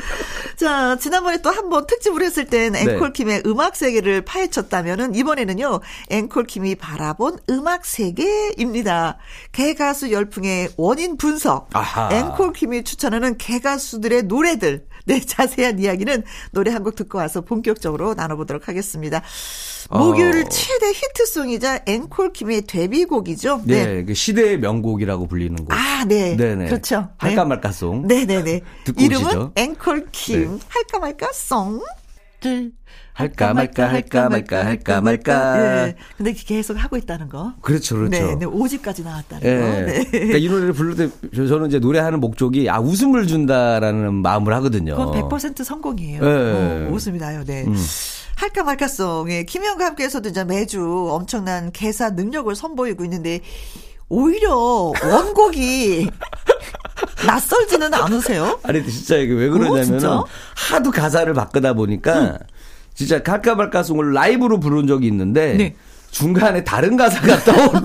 자, 0.56 0.96
지난번에 0.98 1.42
또 1.42 1.50
한 1.50 1.68
번 1.68 1.86
특집을 1.86 2.22
했을 2.22 2.46
땐 2.46 2.72
네. 2.72 2.80
앵콜킴의 2.82 3.42
음악 3.46 3.76
세계를 3.76 4.22
파헤쳤다면은 4.22 5.14
이번에는요, 5.14 5.80
앵콜킴이 6.08 6.76
바라본 6.76 7.40
음악 7.50 7.84
세계입니다. 7.84 9.18
개가수 9.52 10.12
열풍의 10.12 10.70
원인 10.78 11.16
분석. 11.18 11.68
아하. 11.74 12.08
앵콜킴이 12.12 12.84
추천하는 12.84 13.36
개가수들의 13.36 14.22
노래들. 14.24 14.86
네, 15.06 15.20
자세한 15.24 15.78
이야기는 15.78 16.22
노래 16.52 16.70
한 16.70 16.84
곡 16.84 16.96
듣고 16.96 17.18
와서 17.18 17.40
본격적으로 17.40 18.14
나눠보도록 18.14 18.68
하겠습니다. 18.68 19.22
목요일 19.90 20.44
어. 20.44 20.48
최대 20.50 20.88
히트송이자 20.92 21.80
앵콜킴의 21.86 22.62
데뷔곡이죠. 22.62 23.62
네, 23.64 24.04
그 24.04 24.12
시대의 24.14 24.58
명곡이라고 24.58 25.26
불리는 25.26 25.56
곡. 25.56 25.72
아, 25.72 26.04
네. 26.06 26.36
네네. 26.36 26.66
그렇죠. 26.66 27.08
할까 27.18 27.42
네. 27.44 27.48
말까송. 27.48 28.06
네네네. 28.06 28.60
듣고 28.84 29.00
이름은 29.02 29.26
오시죠. 29.26 29.52
앵콜킴. 29.56 30.58
네. 30.58 30.64
할까 30.68 30.98
말까 30.98 31.30
송. 31.32 31.80
할까 33.14 33.54
말까 33.54 33.88
할까 33.88 34.28
말까 34.28 34.64
할까 34.66 35.00
말까. 35.00 35.86
예. 35.86 35.94
근데 36.16 36.32
계속 36.32 36.76
하고 36.76 36.96
있다는 36.96 37.28
거. 37.28 37.52
그렇죠, 37.60 37.94
그렇죠. 37.94 38.10
네, 38.10 38.34
네, 38.34 38.44
5집까지 38.44 39.04
나왔다는 39.04 39.46
예. 39.48 39.56
거. 39.56 39.92
네. 39.92 40.04
그러니까 40.10 40.38
이 40.38 40.48
노래를 40.48 40.72
부를 40.72 40.96
때 40.96 41.08
저- 41.34 41.46
저는 41.46 41.68
이제 41.68 41.78
노래하는 41.78 42.18
목적이 42.18 42.68
아 42.68 42.80
웃음을 42.80 43.28
준다라는 43.28 44.14
마음을 44.14 44.52
하거든요. 44.54 44.96
그건 44.96 45.28
100% 45.28 45.62
성공이에요. 45.62 46.20
네. 46.20 46.26
음. 46.28 46.88
어, 46.90 46.94
웃음이 46.94 47.18
나요, 47.20 47.44
네. 47.46 47.64
할까 48.34 48.64
말까송에 48.64 49.44
김영과 49.44 49.86
함께해서도 49.86 50.30
이제 50.30 50.42
매주 50.42 50.82
엄청난 51.10 51.70
개사 51.70 52.10
능력을 52.10 52.52
선보이고 52.56 53.04
있는데 53.04 53.40
오히려 54.08 54.56
원곡이 54.56 56.10
낯설지는 57.26 57.94
않으세요? 57.94 58.58
아니 58.64 58.84
진짜 58.90 59.16
이게 59.16 59.32
왜 59.34 59.46
어, 59.48 59.52
그러냐면은 59.52 59.84
진짜? 59.84 60.22
하도 60.56 60.90
가사를 60.90 61.32
바꾸다 61.32 61.72
보니까 61.74 62.38
진짜 62.94 63.20
할까 63.24 63.54
말까 63.54 63.82
송을 63.82 64.12
라이브로 64.12 64.60
부른 64.60 64.86
적이 64.86 65.08
있는데 65.08 65.54
네. 65.54 65.74
중간에 66.10 66.62
다른 66.62 66.96
가사가 66.96 67.38
떠오르 67.42 67.80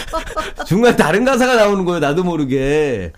중간에 0.66 0.96
다른 0.96 1.24
가사가 1.24 1.54
나오는 1.54 1.84
거예요 1.84 2.00
나도 2.00 2.24
모르게 2.24 3.12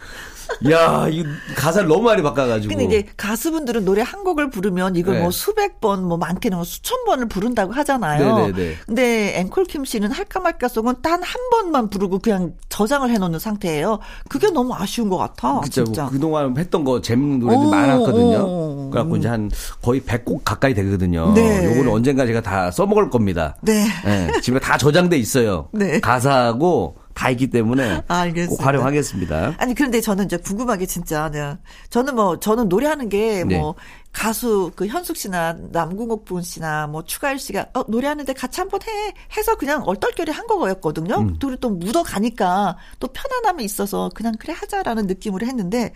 야, 0.71 1.07
이 1.11 1.25
가사를 1.57 1.89
너무 1.89 2.03
많이 2.03 2.23
바꿔가지고. 2.23 2.75
근데 2.75 2.85
이제 2.85 3.07
가수분들은 3.17 3.85
노래 3.85 4.03
한 4.03 4.25
곡을 4.25 4.51
부르면 4.51 4.97
이걸 4.97 5.15
네. 5.17 5.23
뭐 5.23 5.31
수백 5.31 5.81
번, 5.81 6.05
뭐 6.05 6.17
많게는 6.19 6.57
뭐 6.59 6.65
수천 6.65 7.05
번을 7.07 7.29
부른다고 7.29 7.73
하잖아요. 7.73 8.37
네네네. 8.39 8.77
근데 8.87 9.39
앵콜 9.39 9.65
킴 9.65 9.85
씨는 9.85 10.11
할까 10.11 10.41
말까 10.41 10.69
송은 10.69 10.97
단 11.03 11.21
한 11.21 11.41
번만 11.51 11.91
부르고 11.91 12.19
그냥 12.19 12.55
저장을 12.71 13.11
해놓는 13.11 13.39
상태예요. 13.39 13.99
그게 14.29 14.51
너무 14.51 14.75
아쉬운 14.75 15.09
것 15.09 15.17
같아. 15.17 15.61
진짜, 15.65 15.85
진짜. 15.85 16.03
뭐 16.03 16.11
그동안 16.11 16.57
했던 16.57 16.83
거 16.83 17.01
재밌는 17.01 17.39
노래들이 17.41 17.67
오, 17.67 17.71
많았거든요. 17.71 18.39
오. 18.39 18.91
그래갖고 18.91 19.17
이제 19.17 19.29
한 19.29 19.51
거의 19.83 20.01
100곡 20.01 20.41
가까이 20.45 20.75
되거든요. 20.75 21.33
네. 21.35 21.67
요거는 21.67 21.89
언젠가 21.93 22.27
제가 22.27 22.41
다 22.41 22.71
써먹을 22.71 23.11
겁니다. 23.11 23.57
네. 23.61 23.87
예, 24.07 24.41
집에 24.41 24.59
다 24.59 24.77
저장돼 24.77 25.17
있어요. 25.19 25.69
네. 25.73 26.01
가사하고 26.01 26.97
다 27.15 27.31
있기 27.31 27.51
때문에 27.51 28.03
알겠습니다. 28.09 28.57
꼭 28.57 28.67
활용하겠습니다. 28.67 29.55
아니 29.59 29.75
그런데 29.75 30.01
저는 30.01 30.27
이제 30.27 30.37
궁금한 30.37 30.79
게 30.79 30.87
진짜 30.87 31.31
네. 31.31 31.57
저는 31.91 32.15
뭐 32.15 32.39
저는 32.39 32.69
노래하는 32.69 33.09
게뭐 33.09 33.47
네. 33.49 33.73
가수 34.13 34.73
그 34.75 34.87
현숙 34.87 35.17
씨나 35.17 35.57
남궁옥 35.71 36.25
분 36.25 36.43
씨나 36.43 36.87
뭐 36.87 37.05
추가열 37.05 37.39
씨가 37.39 37.67
어 37.75 37.85
노래하는데 37.89 38.33
같이 38.33 38.61
한번 38.61 38.81
해 38.83 39.13
해서 39.37 39.57
그냥 39.57 39.83
얼떨결에 39.87 40.33
한 40.33 40.47
거였거든요. 40.47 41.17
음. 41.17 41.39
둘이 41.39 41.57
또 41.61 41.71
묻어 41.71 42.03
가니까 42.03 42.77
또 42.99 43.09
편안함이 43.09 43.65
있어서 43.65 44.11
그냥 44.15 44.35
그래 44.39 44.53
하자라는 44.53 45.07
느낌으로 45.07 45.47
했는데 45.47 45.93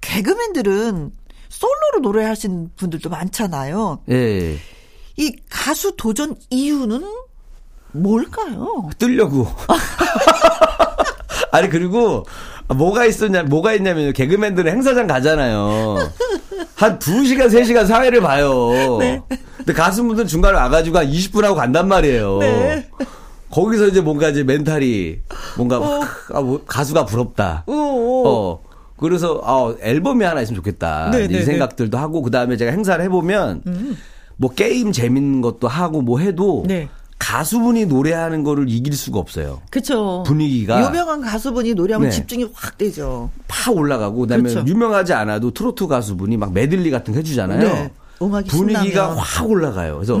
개그맨들은 0.00 1.12
솔로로 1.48 2.00
노래하신 2.02 2.72
분들도 2.76 3.08
많잖아요. 3.08 4.02
예. 4.10 4.58
이 5.16 5.36
가수 5.48 5.96
도전 5.96 6.36
이유는 6.50 7.02
뭘까요? 8.02 8.88
뜨려고. 8.98 9.46
아니 11.52 11.68
그리고 11.68 12.24
뭐가 12.68 13.04
있었냐 13.04 13.44
뭐가 13.44 13.74
있냐면 13.74 14.12
개그맨들은 14.12 14.72
행사장 14.72 15.06
가잖아요. 15.06 16.10
한 16.74 16.98
2시간 16.98 17.46
3시간 17.46 17.86
사회를 17.86 18.20
봐요. 18.20 18.98
네. 18.98 19.22
근데 19.56 19.72
가수분들은 19.72 20.28
중간에 20.28 20.58
와 20.58 20.68
가지고 20.68 20.98
한 20.98 21.08
20분 21.08 21.42
하고 21.42 21.54
간단 21.54 21.88
말이에요. 21.88 22.38
네. 22.38 22.88
거기서 23.50 23.86
이제 23.86 24.00
뭔가 24.00 24.28
이제 24.28 24.42
멘탈이 24.42 25.18
뭔가 25.56 25.78
막, 25.78 26.02
아, 26.34 26.40
뭐 26.40 26.62
가수가 26.66 27.06
부럽다. 27.06 27.64
오. 27.66 28.26
어. 28.26 28.62
그래서 28.98 29.40
아, 29.44 29.74
앨범이 29.80 30.24
하나 30.24 30.40
있으면 30.40 30.56
좋겠다. 30.56 31.10
네, 31.10 31.24
이제 31.24 31.34
네, 31.34 31.40
이 31.40 31.42
생각들도 31.44 31.96
하고 31.96 32.22
그다음에 32.22 32.56
제가 32.56 32.72
행사를 32.72 33.02
해 33.02 33.08
보면 33.08 33.62
뭐 34.36 34.52
게임 34.52 34.92
재밌는 34.92 35.40
것도 35.40 35.68
하고 35.68 36.02
뭐 36.02 36.18
해도 36.18 36.64
네. 36.66 36.88
가수분이 37.18 37.86
노래하는 37.86 38.44
거를 38.44 38.68
이길 38.68 38.94
수가 38.94 39.18
없어요. 39.18 39.62
그쵸. 39.70 40.22
분위기가 40.26 40.86
유명한 40.86 41.20
가수분이 41.20 41.74
노래하면 41.74 42.10
네. 42.10 42.14
집중이 42.14 42.48
확 42.52 42.76
되죠. 42.78 43.30
팍 43.48 43.74
올라가고 43.76 44.20
그다음에 44.20 44.50
그렇죠. 44.50 44.66
유명하지 44.66 45.12
않아도 45.14 45.50
트로트 45.50 45.86
가수분이 45.86 46.36
막 46.36 46.52
메들리 46.52 46.90
같은 46.90 47.14
거 47.14 47.18
해주잖아요. 47.18 47.60
네. 47.60 47.90
음악이 48.22 48.48
분위기가 48.48 48.84
신나면. 48.84 49.16
확 49.18 49.50
올라가요. 49.50 49.94
그래서 49.96 50.18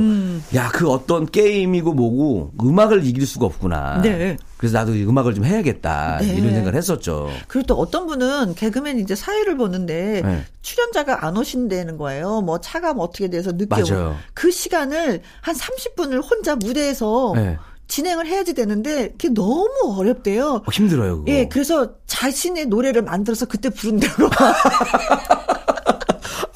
야그 0.54 0.90
어떤 0.90 1.26
게임이고 1.26 1.94
뭐고 1.94 2.52
음악을 2.62 3.06
이길 3.06 3.26
수가 3.26 3.46
없구나. 3.46 4.02
네. 4.02 4.36
그래서 4.56 4.78
나도 4.78 4.94
이 4.94 5.04
음악을 5.04 5.34
좀 5.34 5.44
해야겠다 5.44 6.18
네. 6.20 6.34
이런 6.34 6.50
생각을 6.50 6.74
했었죠. 6.74 7.28
그리고 7.48 7.66
또 7.66 7.74
어떤 7.74 8.06
분은 8.06 8.54
개그맨 8.54 8.98
이제 9.00 9.14
사회를 9.14 9.56
보는데 9.56 10.22
네. 10.24 10.44
출연자가 10.62 11.26
안 11.26 11.36
오신다는 11.36 11.98
거예요. 11.98 12.40
뭐 12.40 12.58
차가 12.60 12.94
뭐 12.94 13.04
어떻게 13.04 13.28
돼서 13.28 13.52
늦게 13.52 13.66
맞아요. 13.68 14.08
오고. 14.08 14.16
그 14.34 14.50
시간을 14.50 15.20
한 15.42 15.54
30분을 15.54 16.22
혼자 16.28 16.56
무대에서 16.56 17.32
네. 17.36 17.58
진행을 17.88 18.26
해야지 18.26 18.54
되는데 18.54 19.10
그게 19.10 19.28
너무 19.28 19.94
어렵대요. 19.96 20.54
어, 20.54 20.70
힘들어요. 20.72 21.18
그거. 21.18 21.30
예, 21.30 21.48
그래서 21.48 21.92
자신의 22.06 22.66
노래를 22.66 23.02
만들어서 23.02 23.46
그때 23.46 23.70
부른다고. 23.70 24.28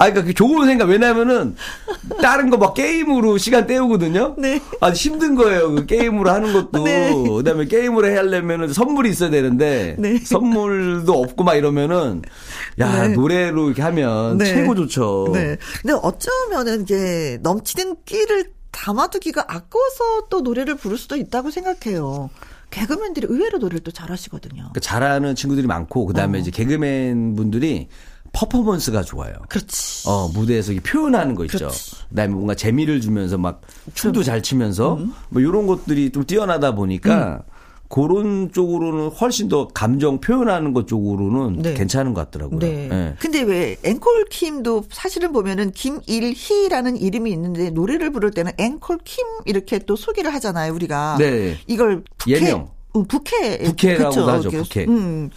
아, 0.01 0.05
그러니까 0.05 0.23
그 0.23 0.33
좋은 0.33 0.65
생각. 0.65 0.89
왜냐면은 0.89 1.55
다른 2.21 2.49
거 2.49 2.57
막 2.57 2.73
게임으로 2.73 3.37
시간 3.37 3.65
때우거든요. 3.67 4.35
네. 4.37 4.59
아, 4.81 4.89
힘든 4.89 5.35
거예요. 5.35 5.71
그 5.73 5.85
게임으로 5.85 6.29
하는 6.29 6.53
것도. 6.53 6.83
네. 6.83 7.11
그다음에 7.13 7.65
게임으로 7.65 8.07
해야 8.07 8.19
하려면은 8.19 8.73
선물이 8.73 9.09
있어야 9.09 9.29
되는데 9.29 9.95
네. 9.99 10.17
선물도 10.19 11.11
없고 11.13 11.43
막 11.43 11.55
이러면은 11.55 12.21
야, 12.79 13.07
네. 13.07 13.13
노래로 13.15 13.67
이렇게 13.67 13.81
하면 13.81 14.37
네. 14.37 14.45
최고 14.45 14.75
좋죠. 14.75 15.29
네. 15.33 15.57
근데 15.81 15.93
어쩌면은 16.01 16.81
이게 16.83 17.39
넘치는 17.41 17.97
끼를 18.05 18.51
담아두기가 18.71 19.41
아까워서 19.47 20.27
또 20.29 20.41
노래를 20.41 20.75
부를 20.75 20.97
수도 20.97 21.15
있다고 21.15 21.51
생각해요. 21.51 22.29
개그맨들이 22.71 23.27
의외로 23.29 23.57
노래를 23.57 23.81
또 23.81 23.91
잘하시거든요. 23.91 24.55
그러니까 24.55 24.79
잘하는 24.79 25.35
친구들이 25.35 25.67
많고 25.67 26.05
그다음에 26.05 26.37
어. 26.37 26.41
이제 26.41 26.51
개그맨 26.51 27.35
분들이 27.35 27.89
퍼포먼스가 28.33 29.03
좋아요. 29.03 29.33
그렇지. 29.49 30.07
어, 30.07 30.29
무대에서 30.29 30.73
표현하는 30.83 31.35
거 31.35 31.45
있죠. 31.45 31.57
그렇지. 31.57 31.95
그다음에 32.09 32.33
뭔가 32.33 32.55
재미를 32.55 33.01
주면서 33.01 33.37
막 33.37 33.61
춤도 33.93 34.23
잘 34.23 34.41
치면서 34.41 34.95
음. 34.95 35.13
뭐 35.29 35.41
이런 35.41 35.67
것들이 35.67 36.11
좀 36.11 36.25
뛰어나다 36.25 36.73
보니까 36.73 37.43
그런 37.89 38.53
쪽으로는 38.53 39.09
훨씬 39.09 39.49
더 39.49 39.67
감정 39.67 40.21
표현하는 40.21 40.71
것 40.71 40.87
쪽으로는 40.87 41.61
네. 41.61 41.73
괜찮은 41.73 42.13
것 42.13 42.21
같더라고요. 42.21 42.59
네. 42.59 42.89
예. 42.89 43.15
근데 43.19 43.41
왜 43.41 43.75
앵콜 43.83 44.27
킴도 44.29 44.85
사실은 44.89 45.33
보면은 45.33 45.71
김일희라는 45.71 46.95
이름이 46.95 47.29
있는데 47.33 47.69
노래를 47.69 48.11
부를 48.11 48.31
때는 48.31 48.53
앵콜 48.57 48.99
킴 49.03 49.25
이렇게 49.45 49.77
또 49.79 49.97
소개를 49.97 50.33
하잖아요, 50.35 50.73
우리가. 50.73 51.17
네. 51.19 51.57
이걸 51.67 52.03
부캐, 52.17 52.31
예명. 52.37 52.71
응, 52.95 53.05
부캐. 53.05 53.63
부캐라고도 53.63 54.09
그쵸. 54.09 54.31
하죠, 54.31 54.49
부캐. 54.51 54.85
음. 54.87 55.29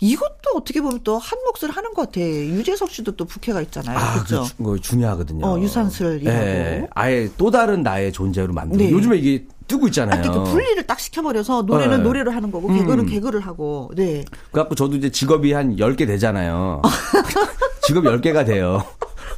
이것도 0.00 0.50
어떻게 0.56 0.80
보면 0.80 1.00
또 1.04 1.18
한 1.18 1.38
몫을 1.44 1.70
하는 1.74 1.92
것 1.94 2.06
같아. 2.06 2.20
유재석 2.20 2.90
씨도 2.90 3.12
또 3.16 3.24
부캐가 3.26 3.60
있잖아요. 3.62 3.98
아, 3.98 4.14
그렇죠. 4.14 4.46
그 4.62 4.80
중요하거든요. 4.80 5.46
어, 5.46 5.60
유산슬 5.60 6.22
일하고. 6.22 6.38
예. 6.38 6.88
아예 6.94 7.28
또 7.36 7.50
다른 7.50 7.82
나의 7.82 8.12
존재로 8.12 8.52
만들어. 8.54 8.82
네. 8.82 8.90
요즘에 8.90 9.18
이게 9.18 9.44
뜨고 9.68 9.86
있잖아요. 9.88 10.18
아, 10.18 10.22
그러니까 10.22 10.50
분리를 10.50 10.86
딱 10.86 10.98
시켜버려서 10.98 11.62
노래는 11.62 11.98
네. 11.98 12.02
노래를 12.02 12.34
하는 12.34 12.50
거고 12.50 12.68
개그는 12.68 13.00
음. 13.00 13.06
개그를 13.06 13.40
하고. 13.42 13.90
네. 13.94 14.24
그래갖고 14.50 14.74
저도 14.74 14.96
이제 14.96 15.10
직업이 15.10 15.52
한 15.52 15.76
10개 15.76 16.06
되잖아요. 16.06 16.80
직업 17.86 18.04
10개가 18.04 18.46
돼요. 18.46 18.82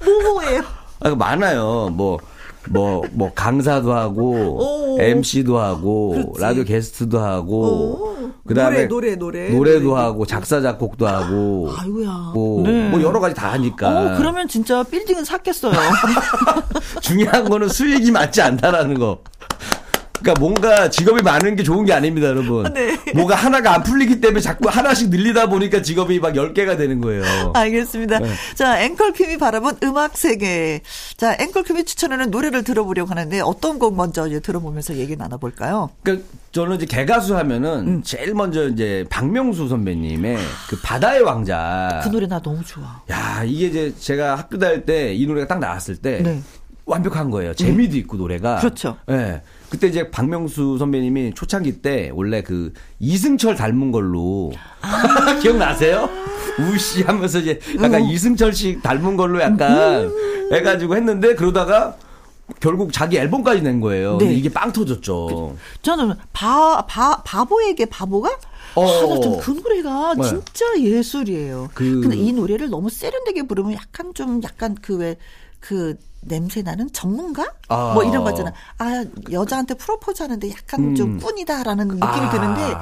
뭐뭐예요? 0.04 0.62
아, 1.00 1.10
많아요. 1.14 1.90
뭐, 1.92 2.18
뭐, 2.70 3.02
뭐, 3.12 3.32
강사도 3.34 3.92
하고, 3.92 4.96
오. 4.96 5.00
MC도 5.00 5.58
하고, 5.58 6.10
그렇지. 6.10 6.40
라디오 6.40 6.64
게스트도 6.64 7.18
하고, 7.18 7.62
오. 7.62 8.30
그 8.46 8.54
다음에 8.54 8.86
노래, 8.86 9.16
노래, 9.16 9.46
노래. 9.46 9.50
노래도 9.50 9.90
노래. 9.90 10.00
하고, 10.02 10.26
작사, 10.26 10.60
작곡도 10.60 11.06
하고, 11.06 11.70
아이고야. 11.76 12.32
뭐, 12.34 12.62
네. 12.62 12.88
뭐 12.90 13.02
여러 13.02 13.20
가지 13.20 13.34
다 13.34 13.52
하니까. 13.52 14.14
어, 14.14 14.16
그러면 14.16 14.48
진짜 14.48 14.82
빌딩은 14.82 15.24
샀겠어요. 15.24 15.72
중요한 17.02 17.48
거는 17.48 17.68
수익이 17.68 18.10
맞지 18.10 18.42
않다라는 18.42 18.98
거. 18.98 19.22
그러니까 20.22 20.34
뭔가 20.40 20.88
직업이 20.88 21.20
많은 21.22 21.56
게 21.56 21.62
좋은 21.62 21.84
게 21.84 21.92
아닙니다, 21.92 22.28
여러분. 22.28 22.72
네. 22.72 22.96
뭐가 23.14 23.34
하나가 23.34 23.74
안 23.74 23.82
풀리기 23.82 24.20
때문에 24.20 24.40
자꾸 24.40 24.68
하나씩 24.68 25.10
늘리다 25.10 25.48
보니까 25.48 25.82
직업이 25.82 26.20
막 26.20 26.32
10개가 26.32 26.78
되는 26.78 27.00
거예요. 27.00 27.24
알겠습니다. 27.54 28.20
네. 28.20 28.28
자, 28.54 28.80
앵콜킴이 28.80 29.36
바라본 29.38 29.78
음악 29.82 30.16
세계. 30.16 30.80
자, 31.16 31.36
앵콜킴이 31.38 31.84
추천하는 31.84 32.30
노래를 32.30 32.62
들어보려고 32.62 33.10
하는데 33.10 33.40
어떤 33.40 33.78
곡 33.78 33.96
먼저 33.96 34.26
이제 34.28 34.40
들어보면서 34.40 34.94
얘기 34.96 35.16
나눠볼까요? 35.16 35.90
그러니까 36.02 36.26
저는 36.52 36.76
이제 36.76 36.86
개가수 36.86 37.36
하면은 37.36 37.86
음. 37.88 38.02
제일 38.04 38.34
먼저 38.34 38.68
이제 38.68 39.04
박명수 39.10 39.68
선배님의 39.68 40.38
그 40.68 40.78
바다의 40.82 41.22
왕자. 41.22 42.00
그 42.04 42.08
노래 42.10 42.26
나 42.28 42.40
너무 42.40 42.62
좋아. 42.64 43.02
야, 43.10 43.42
이게 43.44 43.66
이제 43.66 43.92
제가 43.98 44.36
학교 44.36 44.58
다닐 44.58 44.84
때 44.86 45.02
이 45.12 45.26
노래가 45.26 45.46
딱 45.46 45.58
나왔을 45.58 45.96
때 45.96 46.20
네. 46.22 46.40
완벽한 46.84 47.30
거예요. 47.30 47.54
재미도 47.54 47.96
있고 47.98 48.16
노래가. 48.16 48.56
그렇죠. 48.56 48.96
예. 49.10 49.42
그때 49.72 49.86
이제 49.88 50.10
박명수 50.10 50.76
선배님이 50.78 51.32
초창기 51.34 51.80
때 51.80 52.10
원래 52.12 52.42
그 52.42 52.74
이승철 53.00 53.56
닮은 53.56 53.90
걸로 53.90 54.52
아. 54.82 55.38
기억나세요? 55.40 56.10
우씨 56.58 57.02
하면서 57.02 57.38
이제 57.38 57.58
약간 57.80 58.02
이승철 58.04 58.52
씨 58.52 58.78
닮은 58.82 59.16
걸로 59.16 59.40
약간 59.40 60.04
음. 60.04 60.52
해가지고 60.52 60.94
했는데 60.94 61.34
그러다가 61.34 61.96
결국 62.60 62.92
자기 62.92 63.16
앨범까지 63.16 63.62
낸 63.62 63.80
거예요. 63.80 64.18
네. 64.18 64.34
이게 64.34 64.50
빵 64.50 64.70
터졌죠. 64.72 65.56
저는 65.80 66.16
바, 66.34 66.84
바, 66.86 67.22
바보에게 67.22 67.86
바보가? 67.86 68.28
어. 68.74 68.86
아, 68.86 69.40
그 69.40 69.50
노래가 69.52 70.14
네. 70.18 70.22
진짜 70.28 70.66
예술이에요. 70.78 71.70
그- 71.72 72.02
근데 72.02 72.16
이 72.18 72.30
노래를 72.34 72.68
너무 72.68 72.90
세련되게 72.90 73.44
부르면 73.44 73.72
약간 73.72 74.12
좀 74.12 74.42
약간 74.44 74.74
그 74.74 74.96
왜 74.98 75.16
그 75.62 75.96
냄새 76.24 76.62
나는 76.62 76.88
전문가? 76.92 77.46
아. 77.68 77.92
뭐 77.94 78.04
이런 78.04 78.22
거잖아. 78.22 78.52
아, 78.78 79.04
여자한테 79.30 79.74
프로포즈 79.74 80.22
하는데 80.22 80.50
약간 80.50 80.94
좀 80.94 81.18
꾼이다라는 81.18 81.88
느낌이 81.88 82.00
음. 82.02 82.08
아. 82.08 82.30
드는데 82.30 82.76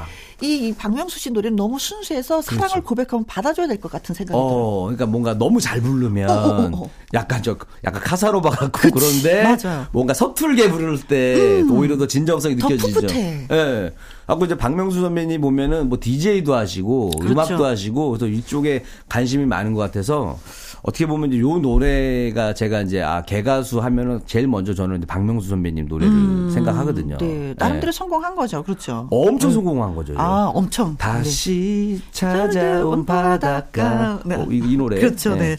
이, 0.47 0.69
이 0.69 0.75
박명수 0.75 1.19
씨 1.19 1.31
노래는 1.31 1.57
너무 1.57 1.79
순수해서 1.79 2.41
사랑을 2.43 2.83
고백하면 2.83 3.25
받아줘야 3.27 3.67
될 3.67 3.79
것 3.79 3.91
같은 3.93 4.15
생각이 4.15 4.37
들어요. 4.37 4.43
어, 4.47 4.81
그러니까 4.85 5.07
뭔가 5.07 5.35
너무 5.39 5.61
잘 5.61 5.81
부르면 5.81 6.31
어, 6.31 6.33
어, 6.35 6.71
어. 6.85 6.91
약간 7.15 7.43
저 7.43 7.57
약간 7.85 8.03
카사로바 8.03 8.49
같고 8.51 8.91
그런데 8.91 9.43
맞아요. 9.43 9.81
음. 9.81 9.87
뭔가 9.93 10.13
서툴게 10.15 10.71
부를 10.71 10.99
때 11.01 11.63
오히려 11.63 11.97
더 11.99 12.07
진정성이 12.07 12.57
더 12.57 12.69
느껴지죠. 12.69 13.01
풋풋해. 13.01 13.47
예. 13.51 13.93
하고 14.27 14.45
이제 14.45 14.57
박명수 14.57 15.01
선배님 15.01 15.41
보면은 15.41 15.89
뭐 15.89 15.99
DJ도 16.01 16.55
하시고 16.55 17.11
그렇죠. 17.19 17.33
음악도 17.33 17.65
하시고 17.65 18.11
그래서 18.11 18.27
이쪽에 18.27 18.85
관심이 19.09 19.45
많은 19.45 19.73
것 19.75 19.81
같아서 19.81 20.39
어떻게 20.83 21.07
보면 21.07 21.33
이제 21.33 21.41
요 21.41 21.59
노래가 21.59 22.55
제가 22.55 22.81
이제 22.83 23.03
아 23.03 23.23
개가수 23.23 23.81
하면은 23.81 24.21
제일 24.27 24.49
먼저 24.49 24.75
저는 24.75 24.99
이제 24.99 25.07
박명수 25.07 25.49
선배님 25.49 25.87
노래를 25.89 26.51
생각하거든요. 26.51 27.19
네, 27.19 27.55
나름대로 27.59 27.89
예. 27.89 27.93
성공한 27.93 28.35
거죠. 28.35 28.63
그렇죠. 28.63 29.07
엄청 29.11 29.51
성공한 29.51 29.95
거죠. 29.95 30.15
이거. 30.15 30.23
아, 30.23 30.47
엄청. 30.49 30.97
다시 30.97 32.01
찾아온 32.13 33.05
바닷가. 33.05 34.21
네. 34.25 34.37
어, 34.37 34.47
이, 34.51 34.59
이 34.73 34.77
노래. 34.77 34.99
그렇죠, 34.99 35.35
네. 35.35 35.57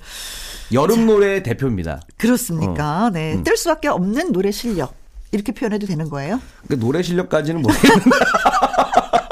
여름 0.74 1.05
노래 1.05 1.43
대표입니다. 1.43 2.01
그렇습니까? 2.17 3.09
네. 3.13 3.36
음. 3.36 3.43
뜰 3.43 3.57
수밖에 3.57 3.89
없는 3.89 4.32
노래 4.32 4.51
실력. 4.51 4.93
이렇게 5.32 5.51
표현해도 5.53 5.88
되는 5.88 6.09
거예요? 6.09 6.41
그 6.67 6.78
노래 6.80 7.01
실력까지는 7.01 7.61
모르겠는데. 7.61 8.09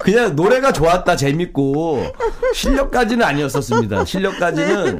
그냥 0.00 0.36
노래가 0.36 0.72
좋았다, 0.72 1.16
재밌고, 1.16 2.04
실력까지는 2.54 3.24
아니었었습니다. 3.24 4.04
실력까지는. 4.04 4.98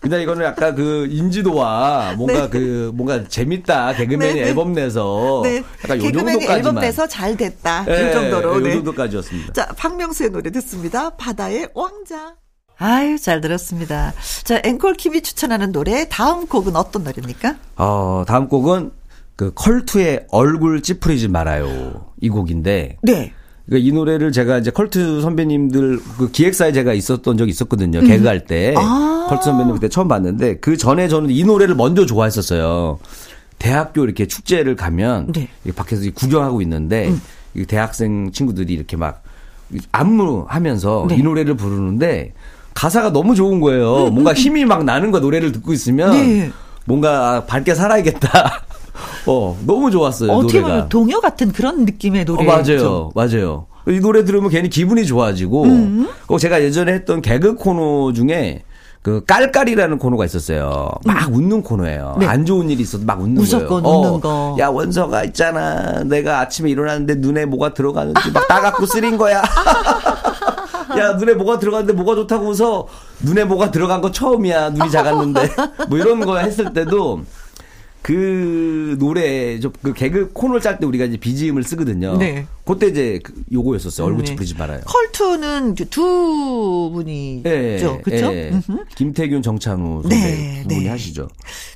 그냥 0.00 0.20
이거는 0.20 0.44
약간 0.46 0.74
그 0.74 1.08
인지도와 1.10 2.14
뭔가 2.16 2.42
네. 2.42 2.48
그 2.48 2.92
뭔가 2.94 3.26
재밌다 3.26 3.94
개그맨이 3.94 4.34
네, 4.34 4.40
네. 4.42 4.48
앨범 4.48 4.72
내서 4.72 5.40
네. 5.42 5.62
약간 5.82 5.98
요 5.98 6.02
개그맨이 6.02 6.32
정도까지만 6.32 6.56
앨범 6.56 6.74
내서 6.80 7.06
잘 7.08 7.36
됐다. 7.36 7.84
예, 7.88 8.08
이 8.08 8.12
정도로. 8.12 8.54
요 8.54 8.60
네. 8.60 8.72
정도까지였습니다. 8.74 9.52
자, 9.52 9.66
박명수의 9.76 10.30
노래 10.30 10.50
듣습니다. 10.52 11.10
바다의 11.10 11.70
왕자. 11.74 12.34
아유, 12.78 13.18
잘 13.18 13.40
들었습니다. 13.40 14.14
자, 14.44 14.60
앵콜 14.64 14.94
킴이 14.94 15.22
추천하는 15.22 15.72
노래 15.72 16.06
다음 16.08 16.46
곡은 16.46 16.76
어떤 16.76 17.02
노래입니까? 17.02 17.56
어, 17.76 18.24
다음 18.26 18.48
곡은 18.48 18.92
그 19.34 19.52
컬투의 19.54 20.26
얼굴 20.30 20.80
찌푸리지 20.80 21.26
말아요. 21.28 22.12
이 22.20 22.28
곡인데. 22.28 22.98
네. 23.02 23.32
그러니까 23.68 23.86
이 23.86 23.92
노래를 23.92 24.32
제가 24.32 24.58
이제 24.58 24.70
컬투 24.70 25.20
선배님들 25.20 26.00
그 26.16 26.30
기획사에 26.30 26.72
제가 26.72 26.94
있었던 26.94 27.36
적이 27.36 27.50
있었거든요. 27.50 28.00
개그할 28.00 28.46
때. 28.46 28.70
음. 28.70 28.78
아. 28.78 29.26
컬투 29.28 29.44
선배님 29.44 29.74
그때 29.74 29.88
처음 29.88 30.08
봤는데 30.08 30.56
그 30.56 30.76
전에 30.78 31.06
저는 31.06 31.30
이 31.30 31.44
노래를 31.44 31.74
먼저 31.74 32.06
좋아했었어요. 32.06 32.98
대학교 33.58 34.04
이렇게 34.04 34.26
축제를 34.26 34.74
가면 34.74 35.32
네. 35.32 35.48
음. 35.66 35.72
밖에서 35.76 36.02
구경하고 36.14 36.62
있는데 36.62 37.12
이 37.54 37.66
대학생 37.66 38.32
친구들이 38.32 38.72
이렇게 38.72 38.96
막 38.96 39.22
안무하면서 39.92 41.06
네. 41.10 41.16
이 41.16 41.22
노래를 41.22 41.54
부르는데 41.54 42.32
가사가 42.72 43.12
너무 43.12 43.34
좋은 43.34 43.60
거예요. 43.60 44.06
뭔가 44.10 44.32
힘이 44.32 44.64
막 44.64 44.84
나는 44.84 45.10
거 45.10 45.20
노래를 45.20 45.52
듣고 45.52 45.74
있으면 45.74 46.12
음, 46.14 46.38
네. 46.38 46.52
뭔가 46.86 47.44
밝게 47.44 47.74
살아야겠다. 47.74 48.62
어, 49.26 49.56
너무 49.66 49.90
좋았어요, 49.90 50.32
어떻게 50.32 50.60
노래가. 50.60 50.68
보면 50.74 50.88
동요 50.88 51.20
같은 51.20 51.52
그런 51.52 51.84
느낌의 51.84 52.22
어, 52.22 52.24
노래죠. 52.24 52.46
맞아요. 52.46 53.12
맞아요. 53.14 53.66
이 53.88 54.00
노래 54.00 54.24
들으면 54.24 54.50
괜히 54.50 54.68
기분이 54.68 55.06
좋아지고, 55.06 55.64
음. 55.64 56.08
그 56.26 56.38
제가 56.38 56.62
예전에 56.62 56.92
했던 56.92 57.22
개그 57.22 57.54
코너 57.54 58.12
중에 58.12 58.62
그 59.00 59.24
깔깔이라는 59.24 59.98
코너가 59.98 60.24
있었어요. 60.26 60.90
막 61.04 61.32
웃는 61.32 61.62
코너예요. 61.62 62.16
네. 62.18 62.26
안 62.26 62.44
좋은 62.44 62.68
일이 62.68 62.82
있어도 62.82 63.04
막 63.06 63.20
웃는 63.20 63.42
거예요. 63.42 63.66
웃는 63.66 64.20
거. 64.20 64.56
야 64.58 64.68
원서가 64.68 65.24
있잖아. 65.24 66.02
내가 66.04 66.40
아침에 66.40 66.68
일어났는데 66.70 67.14
눈에 67.14 67.46
뭐가 67.46 67.72
들어가는지 67.72 68.30
막 68.32 68.46
따갖고 68.48 68.84
쓰린 68.86 69.16
거야. 69.16 69.42
야 70.98 71.12
눈에 71.14 71.34
뭐가 71.34 71.58
들어갔는데 71.58 71.92
뭐가 71.94 72.14
좋다고 72.16 72.48
웃어. 72.48 72.86
눈에 73.20 73.44
뭐가 73.44 73.70
들어간 73.70 74.00
거 74.00 74.10
처음이야. 74.10 74.70
눈이 74.70 74.90
작았는데 74.90 75.48
뭐 75.88 75.96
이런 75.98 76.20
거 76.20 76.36
했을 76.38 76.72
때도 76.72 77.20
그 78.02 78.96
노래 78.98 79.58
저그 79.60 79.92
개그 79.92 80.30
코너를 80.32 80.60
짤 80.60 80.78
때 80.78 80.86
우리가 80.86 81.04
이제 81.04 81.16
BGM을 81.16 81.62
쓰거든요. 81.62 82.16
네. 82.16 82.46
그때 82.64 82.86
이제 82.86 83.20
그 83.22 83.34
요거였었어요. 83.52 84.06
얼굴 84.06 84.24
네. 84.24 84.30
찌푸리지 84.30 84.54
말아요. 84.56 84.80
컬투는 84.86 85.74
두 85.90 86.90
분이죠. 86.94 87.48
예, 87.48 88.00
그렇죠? 88.02 88.32
예. 88.32 88.52
김태균, 88.94 89.42
정찬우 89.42 90.02
선배 90.02 90.16
네, 90.16 90.62
두 90.62 90.68
분이 90.68 90.84
네. 90.84 90.88
하시죠. 90.90 91.28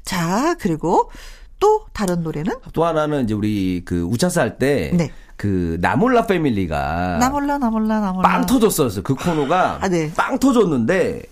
자, 0.05 0.55
그리고 0.59 1.11
또 1.59 1.85
다른 1.93 2.23
노래는 2.23 2.55
또 2.73 2.85
하나는 2.85 3.25
이제 3.25 3.35
우리 3.35 3.83
그 3.85 4.03
우차사 4.03 4.41
할때 4.41 4.91
네. 4.95 5.11
그 5.37 5.79
나몰라 5.81 6.27
패밀리가 6.27 7.19
나 7.19 7.31
몰라 7.31 7.59
나 7.59 7.71
몰라 7.71 8.01
나 8.01 8.13
몰라. 8.13 8.29
빵 8.29 8.47
터졌었어요. 8.47 9.03
그 9.03 9.15
코너가 9.15 9.79
아, 9.81 9.89
네. 9.89 10.13
빵 10.15 10.39
터졌는데 10.39 11.23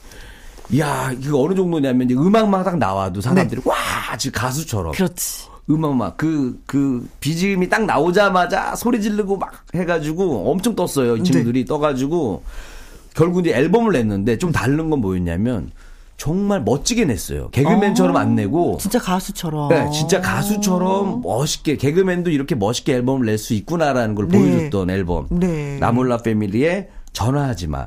야 0.78 1.12
이거 1.20 1.40
어느 1.42 1.54
정도냐면 1.54 2.08
이제 2.08 2.14
음악만 2.14 2.64
딱 2.64 2.78
나와도 2.78 3.20
사람들이 3.20 3.60
와 3.64 3.76
지금 4.18 4.40
가수처럼 4.40 4.92
네. 4.92 4.96
그렇지. 4.98 5.48
음악만 5.68 6.12
그, 6.16 6.60
그, 6.66 7.08
BGM이 7.20 7.68
딱 7.68 7.84
나오자마자 7.84 8.74
소리 8.74 9.00
지르고 9.00 9.36
막 9.36 9.52
해가지고 9.74 10.50
엄청 10.50 10.74
떴어요. 10.74 11.14
네. 11.14 11.20
이 11.20 11.24
친구들이 11.24 11.64
떠가지고 11.64 12.42
결국 13.14 13.40
이제 13.46 13.54
앨범을 13.56 13.92
냈는데 13.92 14.38
좀 14.38 14.50
다른 14.50 14.90
건 14.90 15.00
뭐였냐면 15.00 15.70
정말 16.16 16.60
멋지게 16.62 17.04
냈어요. 17.04 17.50
개그맨처럼 17.50 18.16
안 18.16 18.34
내고. 18.34 18.78
진짜 18.80 18.98
가수처럼. 18.98 19.68
네, 19.68 19.88
진짜 19.90 20.20
가수처럼 20.20 21.22
멋있게 21.22 21.76
개그맨도 21.76 22.30
이렇게 22.30 22.54
멋있게 22.54 22.94
앨범을 22.94 23.26
낼 23.26 23.38
수 23.38 23.54
있구나라는 23.54 24.14
걸 24.16 24.28
네. 24.28 24.38
보여줬던 24.38 24.90
앨범. 24.90 25.28
네. 25.30 25.78
나몰라 25.78 26.18
패밀리의 26.18 26.88
전화하지 27.12 27.68
마. 27.68 27.86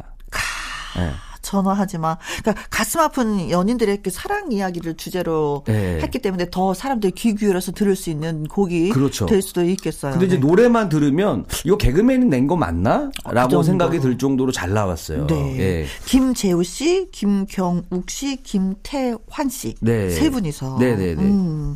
네. 0.98 1.12
전화하지 1.58 2.00
마. 2.00 2.18
그러니까 2.42 2.66
가슴 2.72 3.00
아픈 3.00 3.50
연인들의 3.52 4.02
그 4.02 4.10
사랑 4.10 4.52
이야기를 4.52 4.96
주제로 4.98 5.64
네. 5.68 6.00
했기 6.02 6.18
때문에 6.20 6.50
더 6.50 6.74
사람들이 6.74 7.12
귀 7.14 7.36
기울여서 7.36 7.74
들을 7.74 7.96
수 7.96 8.10
있는 8.10 8.46
곡이 8.48 8.90
그렇죠. 8.90 9.28
될 9.28 9.42
수도 9.44 9.64
있겠어요. 9.64 10.14
근데 10.14 10.26
이제 10.26 10.36
네. 10.40 10.42
노래만 10.42 10.90
들으면 10.90 11.46
이거 11.64 11.78
개그맨이 11.78 12.26
낸 12.26 12.44
거 12.48 12.56
맞나? 12.58 13.10
라고 13.24 13.50
정도. 13.50 13.64
생각이 13.64 14.00
들 14.02 14.18
정도로 14.18 14.52
잘 14.52 14.74
나왔어요. 14.74 15.28
네. 15.28 15.60
예. 15.60 15.86
김재우 16.06 16.62
씨, 16.64 17.08
김경욱 17.12 18.10
씨, 18.10 18.36
김태환 18.44 19.48
씨. 19.50 19.76
네. 19.80 20.10
세 20.10 20.30
분이서. 20.30 20.78
네네네. 20.80 21.22
음. 21.22 21.76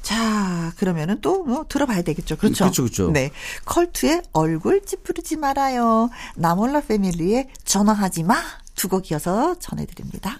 자, 0.00 0.72
그러면은 0.78 1.20
또 1.20 1.44
뭐 1.46 1.64
들어봐야 1.68 2.02
되겠죠. 2.02 2.36
그렇죠. 2.36 2.64
그렇죠, 2.64 2.82
그렇죠. 2.84 3.10
네. 3.10 3.30
컬투의 3.66 4.22
얼굴 4.32 4.80
찌푸리지 4.86 5.36
말아요. 5.36 6.08
나몰라 6.36 6.80
패밀리의 6.80 7.48
전화하지 7.64 8.22
마. 8.22 8.36
두 8.76 8.88
곡 8.88 9.10
이어서 9.10 9.54
전해드립니다. 9.58 10.38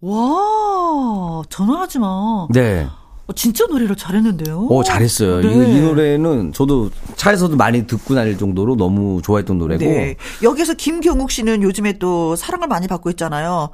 와, 0.00 1.42
전화하지 1.48 1.98
마. 1.98 2.46
네. 2.50 2.86
어, 3.26 3.32
진짜 3.34 3.64
노래를 3.66 3.96
잘했는데요. 3.96 4.66
어, 4.70 4.82
잘했어요. 4.82 5.40
네. 5.40 5.48
이, 5.48 5.76
이 5.76 5.80
노래는 5.82 6.52
저도 6.52 6.90
차에서도 7.16 7.54
많이 7.56 7.86
듣고 7.86 8.14
다닐 8.14 8.36
정도로 8.36 8.76
너무 8.76 9.20
좋아했던 9.22 9.56
노래고. 9.58 9.84
네. 9.84 10.16
여기서 10.42 10.74
김경욱 10.74 11.30
씨는 11.30 11.62
요즘에 11.62 11.98
또 11.98 12.34
사랑을 12.34 12.66
많이 12.66 12.88
받고 12.88 13.08
있잖아요. 13.10 13.70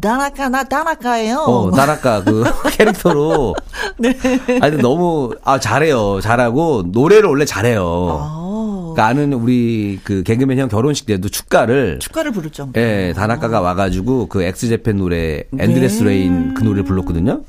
나나까 0.00 0.48
나 0.48 0.62
나나까예요. 0.68 1.38
어, 1.38 1.70
나라카 1.70 2.24
그 2.24 2.44
캐릭터로. 2.76 3.54
네. 3.98 4.16
아니, 4.62 4.76
너무, 4.76 5.34
아, 5.44 5.58
잘해요. 5.58 6.20
잘하고, 6.20 6.84
노래를 6.86 7.28
원래 7.28 7.44
잘해요. 7.44 8.18
아, 8.22 8.36
그러니까 8.94 9.06
아는 9.06 9.32
우리 9.32 9.98
그 10.04 10.22
개그맨 10.22 10.58
형 10.58 10.68
결혼식 10.68 11.06
때도 11.06 11.28
축가를. 11.28 11.98
축가를 12.00 12.32
부를 12.32 12.50
정도. 12.50 12.80
예, 12.80 13.12
다나카가 13.14 13.60
와가지고 13.60 14.26
그 14.26 14.42
X 14.42 14.51
Japan 14.51 14.96
노래, 14.96 15.44
Endless 15.58 16.02
네. 16.02 16.10
Rain 16.10 16.54
그 16.54 16.62
노래를 16.62 16.84
불렀거든요. 16.84 17.42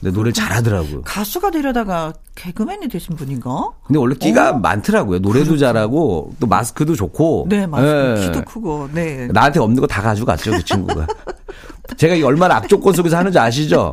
근데 0.00 0.12
노래를 0.14 0.32
잘하더라고요. 0.32 1.02
가수가 1.02 1.50
되려다가 1.50 2.12
개그맨이 2.42 2.86
되신 2.88 3.16
분인가? 3.16 3.70
근데 3.84 3.98
원래 3.98 4.14
끼가 4.14 4.52
많더라고요. 4.52 5.18
노래도 5.18 5.56
잘하고, 5.56 6.34
또 6.38 6.46
마스크도 6.46 6.94
좋고. 6.94 7.44
그렇죠. 7.48 7.60
네, 7.60 7.66
맞습니다. 7.66 8.10
예. 8.22 8.26
키도 8.26 8.44
크고, 8.44 8.88
네. 8.94 9.26
나한테 9.32 9.58
없는 9.58 9.80
거 9.80 9.88
다 9.88 10.00
가져갔죠, 10.02 10.52
그 10.52 10.64
친구가. 10.64 11.06
제가 11.96 12.14
이게 12.14 12.24
얼마나 12.24 12.56
악조건 12.56 12.92
속에서 12.94 13.16
하는지 13.16 13.36
아시죠? 13.38 13.92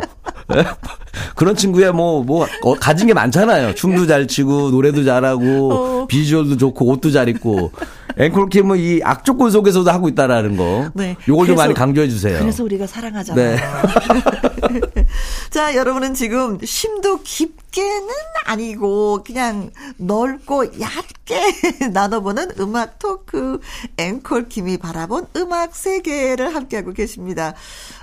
예? 0.55 0.63
그런 1.35 1.55
친구야, 1.55 1.91
뭐, 1.91 2.23
뭐, 2.23 2.45
어, 2.61 2.75
가진 2.75 3.07
게 3.07 3.15
많잖아요. 3.15 3.73
춤도 3.73 4.05
잘 4.05 4.27
치고, 4.27 4.69
노래도 4.69 5.03
잘하고, 5.03 5.73
어. 5.73 6.05
비주얼도 6.07 6.57
좋고, 6.57 6.85
옷도 6.85 7.09
잘 7.09 7.27
입고. 7.29 7.71
앵콜킴은 8.17 8.77
이 8.79 9.01
악조건 9.03 9.51
속에서도 9.51 9.89
하고 9.91 10.07
있다라는 10.09 10.57
거. 10.57 10.91
네. 10.93 11.15
요걸 11.27 11.47
좀 11.47 11.55
많이 11.55 11.73
강조해 11.73 12.07
주세요. 12.07 12.39
그래서 12.39 12.63
우리가 12.63 12.87
사랑하잖아요. 12.87 13.55
네. 13.55 13.61
자, 15.49 15.75
여러분은 15.75 16.13
지금 16.13 16.57
심도 16.63 17.21
깊게는 17.21 18.07
아니고 18.45 19.23
그냥 19.25 19.71
넓고 19.97 20.79
얕게 20.79 21.89
나눠보는 21.93 22.51
음악 22.59 22.99
토크 22.99 23.59
앵콜 23.97 24.49
김이 24.49 24.77
바라본 24.77 25.27
음악 25.37 25.75
세계를 25.75 26.53
함께하고 26.55 26.93
계십니다. 26.93 27.53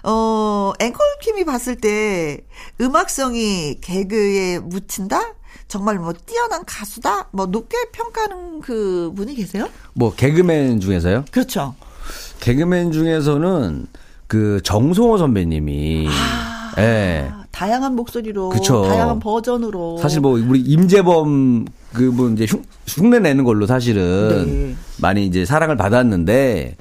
어, 0.02 0.72
앵콜 0.78 1.00
김이 1.22 1.44
봤을 1.44 1.76
때 1.76 2.44
음악성이 2.80 3.78
개그에 3.80 4.58
묻힌다? 4.60 5.34
정말 5.68 5.98
뭐 5.98 6.12
뛰어난 6.12 6.64
가수다? 6.64 7.28
뭐 7.32 7.46
높게 7.46 7.76
평가하는 7.92 8.60
그 8.60 9.12
분이 9.16 9.34
계세요? 9.34 9.68
뭐, 9.94 10.14
개그맨 10.14 10.80
중에서요? 10.80 11.24
그렇죠. 11.30 11.74
개그맨 12.40 12.92
중에서는 12.92 13.86
그 14.26 14.60
정송호 14.64 15.18
선배님이. 15.18 16.08
예. 16.78 17.28
아, 17.30 17.44
다양한 17.50 17.94
목소리로, 17.94 18.48
그쵸. 18.48 18.84
다양한 18.86 19.20
버전으로. 19.20 19.98
사실 19.98 20.20
뭐 20.20 20.32
우리 20.32 20.60
임재범 20.60 21.66
그분 21.92 22.32
이제 22.34 22.46
흉, 22.46 22.62
흉내 22.86 23.18
내는 23.18 23.44
걸로 23.44 23.66
사실은 23.66 24.44
네. 24.46 24.76
많이 24.98 25.26
이제 25.26 25.44
사랑을 25.44 25.76
받았는데 25.76 26.76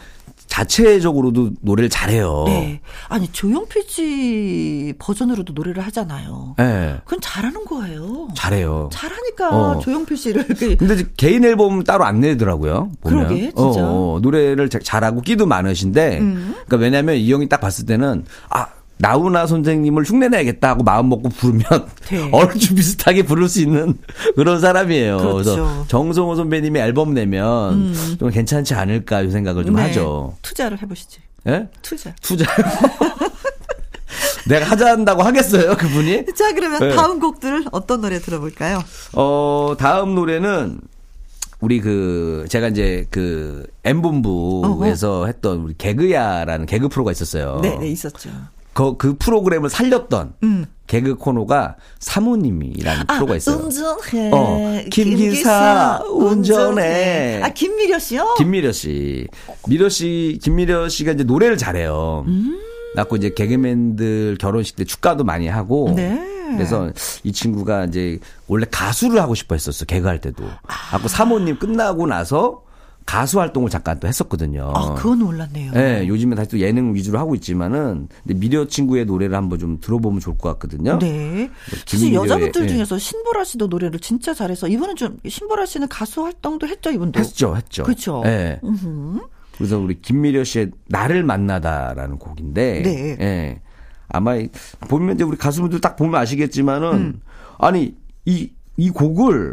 자체적으로도 0.51 1.51
노래를 1.61 1.89
잘해요. 1.89 2.43
네. 2.47 2.81
아니, 3.07 3.27
조용필 3.31 3.83
씨 3.87 4.93
버전으로도 4.99 5.53
노래를 5.53 5.81
하잖아요. 5.85 6.55
예. 6.59 6.99
그건 7.05 7.21
잘하는 7.21 7.63
거예요. 7.65 8.27
잘해요. 8.35 8.89
잘하니까 8.91 9.49
어. 9.49 9.79
조용필 9.79 10.17
씨를 10.17 10.47
그 10.47 10.75
근데 10.75 11.03
개인 11.15 11.45
앨범 11.45 11.83
따로 11.83 12.03
안 12.03 12.19
내더라고요. 12.19 12.91
보면. 12.99 13.27
그러게, 13.27 13.41
진짜. 13.55 13.79
음. 13.81 13.85
어, 13.85 14.15
어, 14.15 14.19
노래를 14.21 14.69
자- 14.69 14.79
잘하고 14.83 15.21
끼도 15.21 15.45
많으신데, 15.45 16.19
그러니까 16.19 16.77
왜냐하면 16.77 17.15
이 17.15 17.31
형이 17.31 17.47
딱 17.47 17.61
봤을 17.61 17.85
때는 17.85 18.25
아 18.49 18.67
나훈아 19.01 19.47
선생님을 19.47 20.03
흉내내야겠다 20.03 20.69
하고 20.69 20.83
마음 20.83 21.09
먹고 21.09 21.29
부르면 21.29 21.63
네. 22.09 22.29
얼추 22.31 22.75
비슷하게 22.75 23.23
부를 23.23 23.49
수 23.49 23.61
있는 23.61 23.97
그런 24.35 24.59
사람이에요. 24.59 25.17
그렇죠. 25.17 25.33
음. 25.33 25.37
래서 25.39 25.85
정성호 25.87 26.35
선배님이 26.35 26.79
앨범 26.79 27.13
내면 27.13 27.93
좀 28.19 28.29
괜찮지 28.29 28.75
않을까 28.75 29.21
이 29.21 29.31
생각을 29.31 29.65
좀 29.65 29.75
네. 29.75 29.83
하죠. 29.83 30.35
투자를 30.41 30.81
해보시지. 30.81 31.19
예? 31.47 31.67
투자. 31.81 32.13
투자. 32.21 32.45
내가 34.47 34.65
하자 34.65 34.91
한다고 34.91 35.23
하겠어요, 35.23 35.75
그분이? 35.77 36.25
자, 36.35 36.53
그러면 36.53 36.79
네. 36.79 36.95
다음 36.95 37.19
곡들 37.19 37.63
어떤 37.71 38.01
노래 38.01 38.19
들어볼까요? 38.19 38.83
어, 39.13 39.75
다음 39.77 40.15
노래는 40.15 40.79
우리 41.59 41.79
그 41.79 42.45
제가 42.49 42.69
이제 42.69 43.05
그 43.11 43.67
M본부에서 43.83 45.27
했던 45.27 45.59
우리 45.59 45.75
개그야라는 45.77 46.65
개그 46.65 46.89
프로가 46.89 47.11
있었어요. 47.11 47.59
네, 47.61 47.77
네, 47.77 47.87
있었죠. 47.89 48.29
그, 48.73 48.97
그 48.97 49.15
프로그램을 49.17 49.69
살렸던 49.69 50.33
음. 50.43 50.65
개그 50.87 51.15
코너가 51.15 51.77
사모님이라는 51.99 53.07
프로가 53.07 53.37
있어요. 53.37 53.57
운전해. 53.57 54.31
어, 54.33 54.83
김기사 54.91 56.03
운전해. 56.05 57.41
아, 57.43 57.49
김미려 57.49 57.97
씨요? 57.97 58.35
김미려 58.37 58.71
씨. 58.73 59.27
미려 59.67 59.87
씨, 59.87 60.39
김미려 60.41 60.89
씨가 60.89 61.13
이제 61.13 61.23
노래를 61.23 61.57
잘해요. 61.57 62.25
음. 62.27 62.59
낳고 62.95 63.15
이제 63.15 63.33
개그맨들 63.33 64.37
결혼식 64.39 64.75
때 64.75 64.83
축가도 64.83 65.23
많이 65.23 65.47
하고. 65.47 65.93
네. 65.95 66.27
그래서 66.51 66.91
이 67.23 67.31
친구가 67.31 67.85
이제 67.85 68.19
원래 68.47 68.65
가수를 68.69 69.21
하고 69.21 69.33
싶어 69.33 69.55
했었어, 69.55 69.85
개그할 69.85 70.19
때도. 70.19 70.43
아. 70.67 70.91
갖고 70.91 71.07
사모님 71.07 71.57
끝나고 71.57 72.07
나서 72.07 72.63
가수 73.05 73.39
활동을 73.39 73.69
잠깐 73.69 73.99
또 73.99 74.07
했었거든요. 74.07 74.71
아, 74.75 74.93
그건 74.95 75.19
몰랐네요. 75.19 75.71
예, 75.75 76.05
요즘에 76.07 76.35
다시 76.35 76.49
또 76.51 76.59
예능 76.59 76.93
위주로 76.95 77.19
하고 77.19 77.35
있지만은 77.35 78.07
근데 78.23 78.39
미려 78.39 78.67
친구의 78.67 79.05
노래를 79.05 79.35
한번 79.35 79.59
좀 79.59 79.79
들어보면 79.81 80.19
좋을 80.19 80.37
것 80.37 80.49
같거든요. 80.53 80.97
네. 80.99 81.49
사실 81.85 81.85
김미려의, 82.09 82.23
여자분들 82.25 82.63
예. 82.63 82.67
중에서 82.67 82.97
신보라 82.97 83.43
씨도 83.43 83.67
노래를 83.67 83.99
진짜 83.99 84.33
잘해서 84.33 84.67
이분은 84.67 84.95
좀 84.95 85.17
신보라 85.27 85.65
씨는 85.65 85.87
가수 85.89 86.23
활동도 86.23 86.67
했죠, 86.67 86.91
이분도. 86.91 87.19
했죠, 87.19 87.55
했죠. 87.55 87.83
그쵸. 87.83 88.21
예. 88.25 88.59
그래서 89.57 89.77
우리 89.77 90.01
김미려 90.01 90.43
씨의 90.43 90.71
나를 90.87 91.23
만나다라는 91.23 92.17
곡인데, 92.17 92.81
네. 92.83 93.17
예. 93.19 93.61
아마 94.09 94.35
이- 94.35 94.49
보면 94.89 95.15
이제 95.15 95.23
우리 95.23 95.37
가수분들 95.37 95.81
딱 95.81 95.95
보면 95.95 96.15
아시겠지만은 96.21 96.93
음. 96.93 97.21
아니 97.57 97.95
이 98.25 98.49
이 98.77 98.89
곡을 98.89 99.51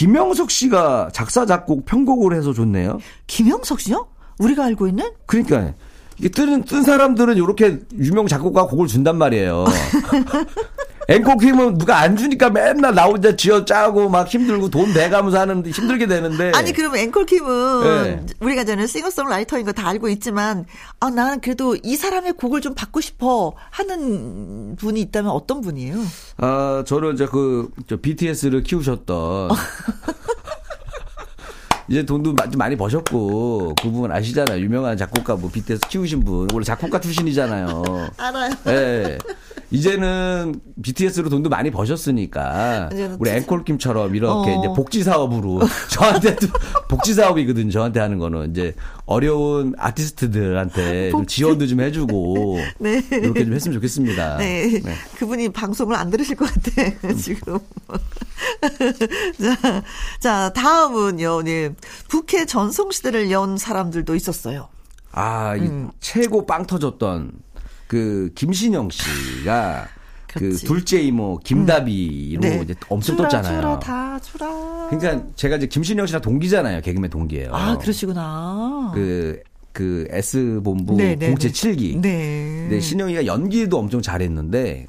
김영석 0.00 0.50
씨가 0.50 1.10
작사 1.12 1.44
작곡 1.44 1.84
편곡을 1.84 2.34
해서 2.34 2.54
줬네요. 2.54 3.00
김영석 3.26 3.80
씨요? 3.80 4.06
우리가 4.38 4.64
알고 4.64 4.88
있는? 4.88 5.10
그러니까 5.26 5.74
이게 6.16 6.30
뜬, 6.30 6.64
뜬 6.64 6.82
사람들은 6.82 7.36
이렇게 7.36 7.80
유명 7.98 8.26
작곡가 8.26 8.64
곡을 8.66 8.86
준단 8.86 9.18
말이에요. 9.18 9.66
앵콜킴은 11.10 11.78
누가 11.78 11.98
안 11.98 12.16
주니까 12.16 12.50
맨날 12.50 12.94
나 12.94 13.04
혼자 13.06 13.34
쥐어 13.34 13.64
짜고 13.64 14.08
막 14.08 14.28
힘들고 14.28 14.70
돈 14.70 14.92
내가면서 14.92 15.40
하는데 15.40 15.68
힘들게 15.68 16.06
되는데. 16.06 16.52
아니 16.54 16.72
그러면 16.72 16.98
앵콜킴은 17.00 17.82
네. 18.04 18.26
우리가 18.40 18.64
저는 18.64 18.86
싱어송라이터인 18.86 19.64
거 19.66 19.72
다 19.72 19.88
알고 19.88 20.08
있지만 20.10 20.66
아 21.00 21.10
나는 21.10 21.40
그래도 21.40 21.76
이 21.82 21.96
사람의 21.96 22.34
곡을 22.34 22.60
좀 22.60 22.74
받고 22.74 23.00
싶어 23.00 23.54
하는 23.70 24.76
분이 24.76 25.00
있다면 25.00 25.30
어떤 25.30 25.60
분이에요? 25.60 25.96
아, 26.38 26.82
저는 26.86 27.14
이제 27.14 27.26
그, 27.26 27.70
저 27.88 27.96
BTS를 27.96 28.62
키우셨던. 28.62 29.50
이제 31.88 32.04
돈도 32.04 32.36
많이 32.56 32.76
버셨고, 32.76 33.74
그 33.82 33.90
부분 33.90 34.12
아시잖아요. 34.12 34.60
유명한 34.60 34.96
작곡가, 34.96 35.34
뭐, 35.34 35.50
BTS 35.50 35.80
키우신 35.88 36.24
분. 36.24 36.46
원래 36.52 36.64
작곡가 36.64 37.00
출신이잖아요. 37.00 37.82
알아요. 38.16 38.52
예. 38.68 39.18
이제는 39.70 40.60
BTS로 40.82 41.28
돈도 41.28 41.48
많이 41.48 41.70
버셨으니까 41.70 42.90
우리 43.18 43.30
앵콜킴처럼 43.30 44.16
이렇게 44.16 44.50
어. 44.50 44.58
이제 44.58 44.68
복지 44.74 45.02
사업으로 45.02 45.60
저한테도 45.90 46.48
복지 46.88 47.14
사업이거든 47.14 47.70
저한테 47.70 48.00
하는 48.00 48.18
거는 48.18 48.50
이제 48.50 48.74
어려운 49.06 49.74
아티스트들한테 49.78 51.10
좀. 51.10 51.26
지원도 51.26 51.66
좀 51.66 51.80
해주고 51.80 52.58
네. 52.78 53.02
이렇게 53.12 53.44
좀 53.44 53.54
했으면 53.54 53.74
좋겠습니다. 53.74 54.38
네. 54.38 54.80
네. 54.82 54.94
그분이 55.18 55.50
방송을 55.50 55.96
안 55.96 56.10
들으실 56.10 56.36
것 56.36 56.48
같아, 56.52 57.14
지금. 57.14 57.58
자, 59.40 59.82
자, 60.18 60.52
다음은요, 60.52 61.42
네. 61.42 61.70
북해 62.08 62.46
전성시대를 62.46 63.30
연 63.30 63.56
사람들도 63.56 64.14
있었어요. 64.14 64.68
아, 65.12 65.56
이 65.56 65.60
음. 65.62 65.90
최고 66.00 66.46
빵 66.46 66.66
터졌던 66.66 67.32
그 67.90 68.30
김신영 68.36 68.88
씨가 68.90 69.88
그. 70.32 70.56
둘째 70.58 71.00
이모 71.02 71.38
김다비로 71.38 72.40
네. 72.40 72.60
이제 72.62 72.72
엄청 72.88 73.16
떴잖아요. 73.16 73.60
주라, 73.60 73.78
다 73.80 74.18
주라. 74.20 74.88
그러니까 74.90 75.26
제가 75.34 75.56
이제 75.56 75.66
김신영 75.66 76.06
씨랑 76.06 76.22
동기잖아요. 76.22 76.82
개그맨 76.82 77.10
동기예요. 77.10 77.52
아, 77.52 77.76
그러시구나. 77.78 78.92
그, 78.94 79.42
그 79.72 80.06
S 80.08 80.60
본부 80.62 80.94
네, 80.94 81.16
네, 81.16 81.26
공채 81.26 81.50
네. 81.50 81.52
7기. 81.52 82.00
네. 82.00 82.66
근데 82.68 82.78
신영이가 82.78 83.26
연기도 83.26 83.78
엄청 83.80 84.00
잘했는데, 84.00 84.86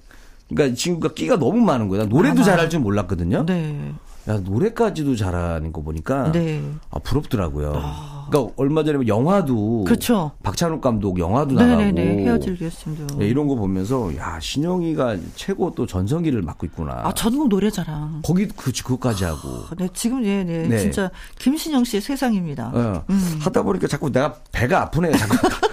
그러니까 0.49 0.71
이 0.71 0.75
친구가 0.75 1.15
끼가 1.15 1.39
너무 1.39 1.59
많은 1.59 1.87
거야. 1.87 2.01
난 2.01 2.09
노래도 2.09 2.35
많아요. 2.35 2.45
잘할 2.45 2.69
줄 2.69 2.81
몰랐거든요. 2.81 3.47
네. 3.47 3.95
야, 4.27 4.37
노래까지도 4.37 5.15
잘하는 5.15 5.73
거 5.73 5.81
보니까, 5.81 6.31
네. 6.33 6.61
아, 6.91 6.99
부럽더라고요. 6.99 7.73
아, 7.75 8.10
그러니까 8.29 8.53
얼마 8.57 8.83
전에 8.83 8.97
뭐 8.97 9.07
영화도 9.07 9.83
그렇죠. 9.85 10.31
박찬욱 10.43 10.81
감독 10.81 11.19
영화도 11.19 11.55
나가고 11.55 11.77
네네네. 11.77 12.23
헤어질 12.23 12.57
결심도. 12.57 13.17
네, 13.17 13.27
이런 13.27 13.47
거 13.47 13.55
보면서 13.55 14.15
야 14.17 14.39
신영이가 14.39 15.17
최고 15.35 15.73
또 15.75 15.85
전성기를 15.85 16.41
맡고 16.41 16.65
있구나. 16.67 17.01
아, 17.03 17.13
전국 17.13 17.47
노래자랑. 17.49 18.21
거기 18.23 18.47
그 18.47 18.71
그거까지 18.71 19.23
하고. 19.25 19.65
네, 19.77 19.87
지금 19.93 20.21
네, 20.21 20.43
네, 20.43 20.67
네. 20.67 20.79
진짜 20.79 21.09
김신영 21.39 21.83
씨의 21.83 22.01
세상입니다. 22.01 22.71
어, 22.73 23.03
음. 23.09 23.39
하다 23.41 23.63
보니까 23.63 23.87
자꾸 23.87 24.11
내가 24.11 24.35
배가 24.51 24.81
아프네. 24.83 25.11
자꾸 25.11 25.37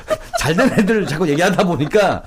잘 0.49 0.57
된 0.57 0.73
애들 0.79 1.07
자꾸 1.07 1.29
얘기하다 1.29 1.65
보니까 1.65 2.23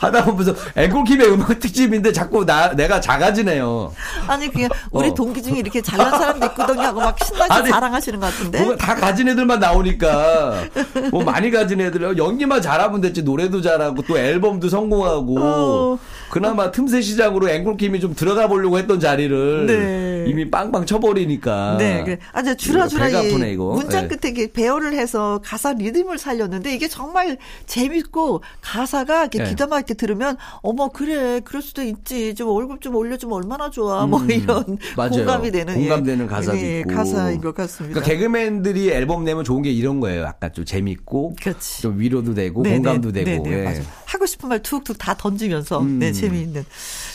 하다 0.00 0.24
보면서 0.26 0.54
앵콜킴의 0.76 1.32
음악 1.32 1.58
특집인데 1.58 2.12
자꾸 2.12 2.44
나 2.44 2.74
내가 2.74 3.00
작아지네요. 3.00 3.92
아니 4.26 4.48
그냥 4.50 4.68
우리 4.90 5.08
어. 5.08 5.14
동기 5.14 5.42
중에 5.42 5.58
이렇게 5.58 5.80
잘난 5.80 6.10
사람도 6.10 6.46
있거든요 6.46 6.82
하고 6.82 7.00
막 7.00 7.16
신나게 7.24 7.52
아니, 7.54 7.70
자랑하시는 7.70 8.20
것 8.20 8.26
같은데. 8.26 8.76
다 8.76 8.94
가진 8.94 9.28
애들만 9.28 9.60
나오니까 9.60 10.64
뭐 11.10 11.24
많이 11.24 11.50
가진 11.50 11.80
애들 11.80 12.18
연기만 12.18 12.60
잘하면 12.60 13.00
됐지 13.00 13.22
노래도 13.22 13.62
잘하고 13.62 14.02
또 14.02 14.18
앨범도 14.18 14.68
성공하고 14.68 15.38
어. 15.38 15.98
그나마 16.34 16.72
틈새 16.72 17.00
시장으로 17.00 17.48
앵콜킴이 17.48 18.00
좀 18.00 18.12
들어가 18.12 18.48
보려고 18.48 18.76
했던 18.76 18.98
자리를 18.98 19.66
네. 19.66 20.24
이미 20.28 20.50
빵빵 20.50 20.84
쳐버리니까 20.84 21.76
네, 21.78 22.02
그래. 22.02 22.18
아, 22.32 22.42
저 22.42 22.54
주라주라 22.54 23.08
이 23.08 23.14
아프네 23.14 23.52
이거. 23.52 23.74
문장 23.74 24.08
네. 24.08 24.16
끝에 24.16 24.32
이렇게 24.32 24.52
배열을 24.52 24.94
해서 24.94 25.40
가사 25.44 25.74
리듬을 25.74 26.18
살렸는데 26.18 26.74
이게 26.74 26.88
정말 26.88 27.38
재밌고 27.66 28.42
가사가 28.62 29.20
이렇게 29.20 29.44
네. 29.44 29.50
기가 29.50 29.68
막히게 29.68 29.94
들으면 29.94 30.36
어머 30.62 30.88
그래 30.88 31.38
그럴 31.44 31.62
수도 31.62 31.84
있지 31.84 32.34
좀 32.34 32.48
월급 32.48 32.80
좀 32.80 32.96
올려주면 32.96 33.32
얼마나 33.36 33.70
좋아 33.70 34.04
뭐 34.04 34.18
음, 34.18 34.28
이런 34.28 34.76
맞아요. 34.96 35.10
공감이 35.10 35.52
되는 35.52 35.72
공감되는 35.72 36.24
예, 36.24 36.28
가사도 36.28 36.58
예, 36.58 36.80
있고 36.80 36.94
가사인 36.94 37.40
것 37.40 37.54
같습니다. 37.54 38.00
그러니까 38.00 38.12
개그맨들이 38.12 38.90
앨범 38.90 39.22
내면 39.22 39.44
좋은 39.44 39.62
게 39.62 39.70
이런 39.70 40.00
거예요. 40.00 40.22
약간 40.22 40.52
좀 40.52 40.64
재밌고 40.64 41.36
그렇지. 41.40 41.82
좀 41.82 42.00
위로도 42.00 42.34
되고 42.34 42.64
네, 42.64 42.74
공감도 42.74 43.12
네, 43.12 43.22
되고. 43.22 43.44
네, 43.44 43.50
네, 43.50 43.60
예. 43.60 43.62
맞아요. 43.62 43.82
하고 44.06 44.26
싶은 44.26 44.48
말 44.48 44.62
툭툭 44.62 44.96
다 44.98 45.14
던지면서 45.14 45.80
음. 45.80 45.98
네 45.98 46.12
재미있는 46.24 46.64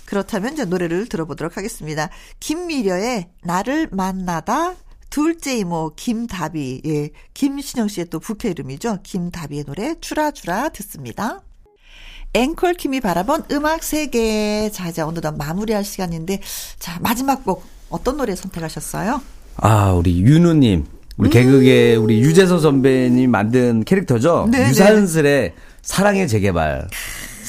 그렇다면 0.05 0.53
이제 0.53 0.65
노래를 0.65 1.07
들어보도록 1.07 1.57
하겠습니다. 1.57 2.09
김미려의 2.39 3.29
나를 3.43 3.89
만나다 3.91 4.75
둘째 5.09 5.57
이모 5.57 5.91
김다비 5.95 6.81
예 6.85 7.09
김신영 7.33 7.87
씨의 7.87 8.07
또 8.09 8.19
부캐 8.19 8.49
이름이죠 8.49 8.99
김다비의 9.03 9.65
노래 9.65 9.95
주라주라 9.99 10.69
듣습니다. 10.69 11.41
앵콜 12.33 12.75
킴이 12.75 13.01
바라본 13.01 13.45
음악 13.51 13.83
세계 13.83 14.69
자 14.71 14.87
이제 14.89 15.01
어느덧 15.01 15.35
마무리할 15.35 15.83
시간인데 15.83 16.41
자 16.77 16.99
마지막 17.01 17.43
곡 17.43 17.63
어떤 17.89 18.17
노래 18.17 18.35
선택하셨어요? 18.35 19.21
아, 19.57 19.91
우리 19.91 20.21
윤우님. 20.21 20.85
우리 21.17 21.29
개그계 21.29 21.95
우리 21.95 22.21
유재석 22.21 22.61
선배님 22.61 23.29
만든 23.29 23.83
캐릭터죠. 23.83 24.45
음. 24.45 24.51
네, 24.51 24.69
유산슬의 24.69 25.53
사랑의 25.81 26.29
재개발. 26.29 26.87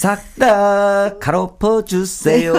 싹 0.00 0.18
다 0.38 1.18
가로퍼 1.18 1.84
주세요. 1.84 2.54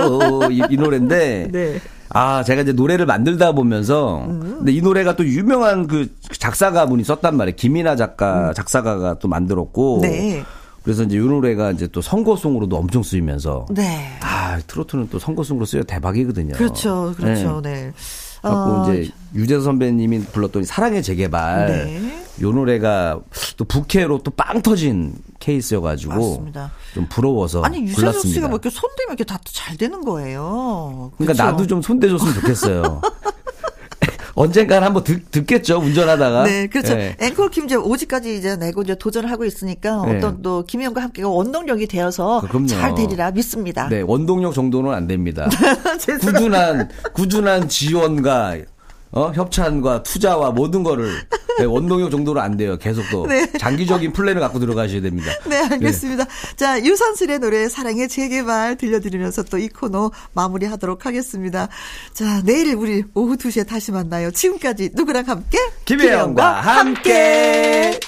이, 0.51 0.61
이 0.69 0.77
노래인데. 0.77 1.47
네. 1.51 1.79
아, 2.09 2.43
제가 2.43 2.61
이제 2.61 2.71
노래를 2.71 3.07
만들다 3.07 3.53
보면서 3.53 4.23
근데 4.27 4.71
이 4.71 4.81
노래가 4.81 5.15
또 5.15 5.25
유명한 5.25 5.87
그 5.87 6.07
작사가 6.37 6.85
분이 6.85 7.03
썼단 7.03 7.35
말이에요. 7.35 7.55
김이나 7.55 7.95
작가 7.95 8.53
작사가가 8.53 9.15
또 9.17 9.27
만들었고. 9.27 9.97
음. 9.97 10.01
네. 10.01 10.43
그래서 10.83 11.03
이제 11.03 11.15
이 11.15 11.19
노래가 11.19 11.71
이제 11.71 11.87
또 11.87 12.01
선거송으로도 12.01 12.75
엄청 12.75 13.01
쓰이면서 13.01 13.65
네. 13.71 14.17
아, 14.21 14.59
트로트는 14.67 15.09
또 15.09 15.17
선거송으로 15.17 15.65
쓰여 15.65 15.83
대박이거든요. 15.83 16.53
그렇죠, 16.53 17.13
그렇죠, 17.17 17.61
네. 17.61 17.73
네. 17.73 17.93
갖고 18.41 18.57
어, 18.57 18.93
이제 18.93 19.11
유재석 19.35 19.63
선배님이 19.63 20.25
불렀던 20.25 20.63
사랑의 20.63 21.03
재개발 21.03 21.67
네. 21.67 22.17
요 22.41 22.51
노래가 22.51 23.19
또 23.57 23.65
부캐로 23.65 24.19
또 24.23 24.31
빵 24.31 24.61
터진 24.61 25.13
케이스여가지고 25.39 26.13
맞습니다. 26.13 26.71
좀 26.93 27.07
부러워서 27.09 27.61
아니 27.61 27.81
유재석 27.83 27.99
골랐습니다. 28.01 28.33
씨가 28.33 28.47
뭐 28.47 28.55
이렇게 28.55 28.69
손대면 28.69 29.09
이렇게 29.17 29.23
다 29.23 29.39
잘 29.45 29.77
되는 29.77 30.03
거예요. 30.03 31.11
그러니까 31.17 31.33
그쵸? 31.33 31.43
나도 31.43 31.67
좀 31.67 31.81
손대줬으면 31.81 32.33
좋겠어요. 32.35 33.01
언젠간 34.41 34.83
한번 34.83 35.03
듣, 35.03 35.29
듣겠죠 35.29 35.77
운전하다가. 35.79 36.43
네, 36.43 36.67
그렇죠. 36.67 36.93
예. 36.93 37.15
앵콜 37.19 37.49
킴 37.51 37.65
이제 37.65 37.75
5지까지 37.75 38.25
이제 38.25 38.55
내고 38.55 38.81
이제 38.81 38.95
도전을 38.95 39.29
하고 39.29 39.45
있으니까 39.45 40.03
네. 40.05 40.17
어떤 40.17 40.41
또 40.41 40.65
김희영과 40.65 41.01
함께 41.01 41.21
원동력이 41.23 41.87
되어서 41.87 42.41
그럼요. 42.41 42.67
잘 42.67 42.95
되리라 42.95 43.31
믿습니다. 43.31 43.87
네 43.89 44.01
원동력 44.01 44.53
정도는 44.53 44.91
안 44.91 45.07
됩니다. 45.07 45.47
죄송합니다. 45.99 46.31
꾸준한 46.31 46.89
꾸준한 47.13 47.69
지원과 47.69 48.57
어 49.11 49.31
협찬과 49.33 50.03
투자와 50.03 50.51
모든 50.51 50.83
거를 50.83 51.11
네, 51.59 51.65
원동력 51.65 52.09
정도로 52.11 52.39
안 52.41 52.55
돼요. 52.57 52.77
계속 52.77 53.03
또 53.11 53.27
네. 53.27 53.45
장기적인 53.59 54.13
플랜을 54.13 54.39
갖고 54.39 54.57
들어가셔야 54.59 55.01
됩니다. 55.01 55.31
네, 55.47 55.57
알겠습니다. 55.57 56.25
자, 56.55 56.81
유산슬의 56.81 57.39
노래 57.39 57.67
사랑의 57.69 58.07
재개발 58.07 58.77
들려드리면서 58.77 59.43
또 59.43 59.61
이 59.61 59.67
코너 59.67 60.09
마무리하도록 60.33 61.05
하겠습니다. 61.05 61.67
자, 62.13 62.41
내일 62.43 62.73
우리 62.73 63.03
오후 63.13 63.35
2시에 63.37 63.67
다시 63.67 63.91
만나요. 63.91 64.31
지금까지 64.31 64.91
누구랑 64.95 65.25
함께? 65.27 65.59
김혜영과 65.85 66.61
함께. 66.61 67.99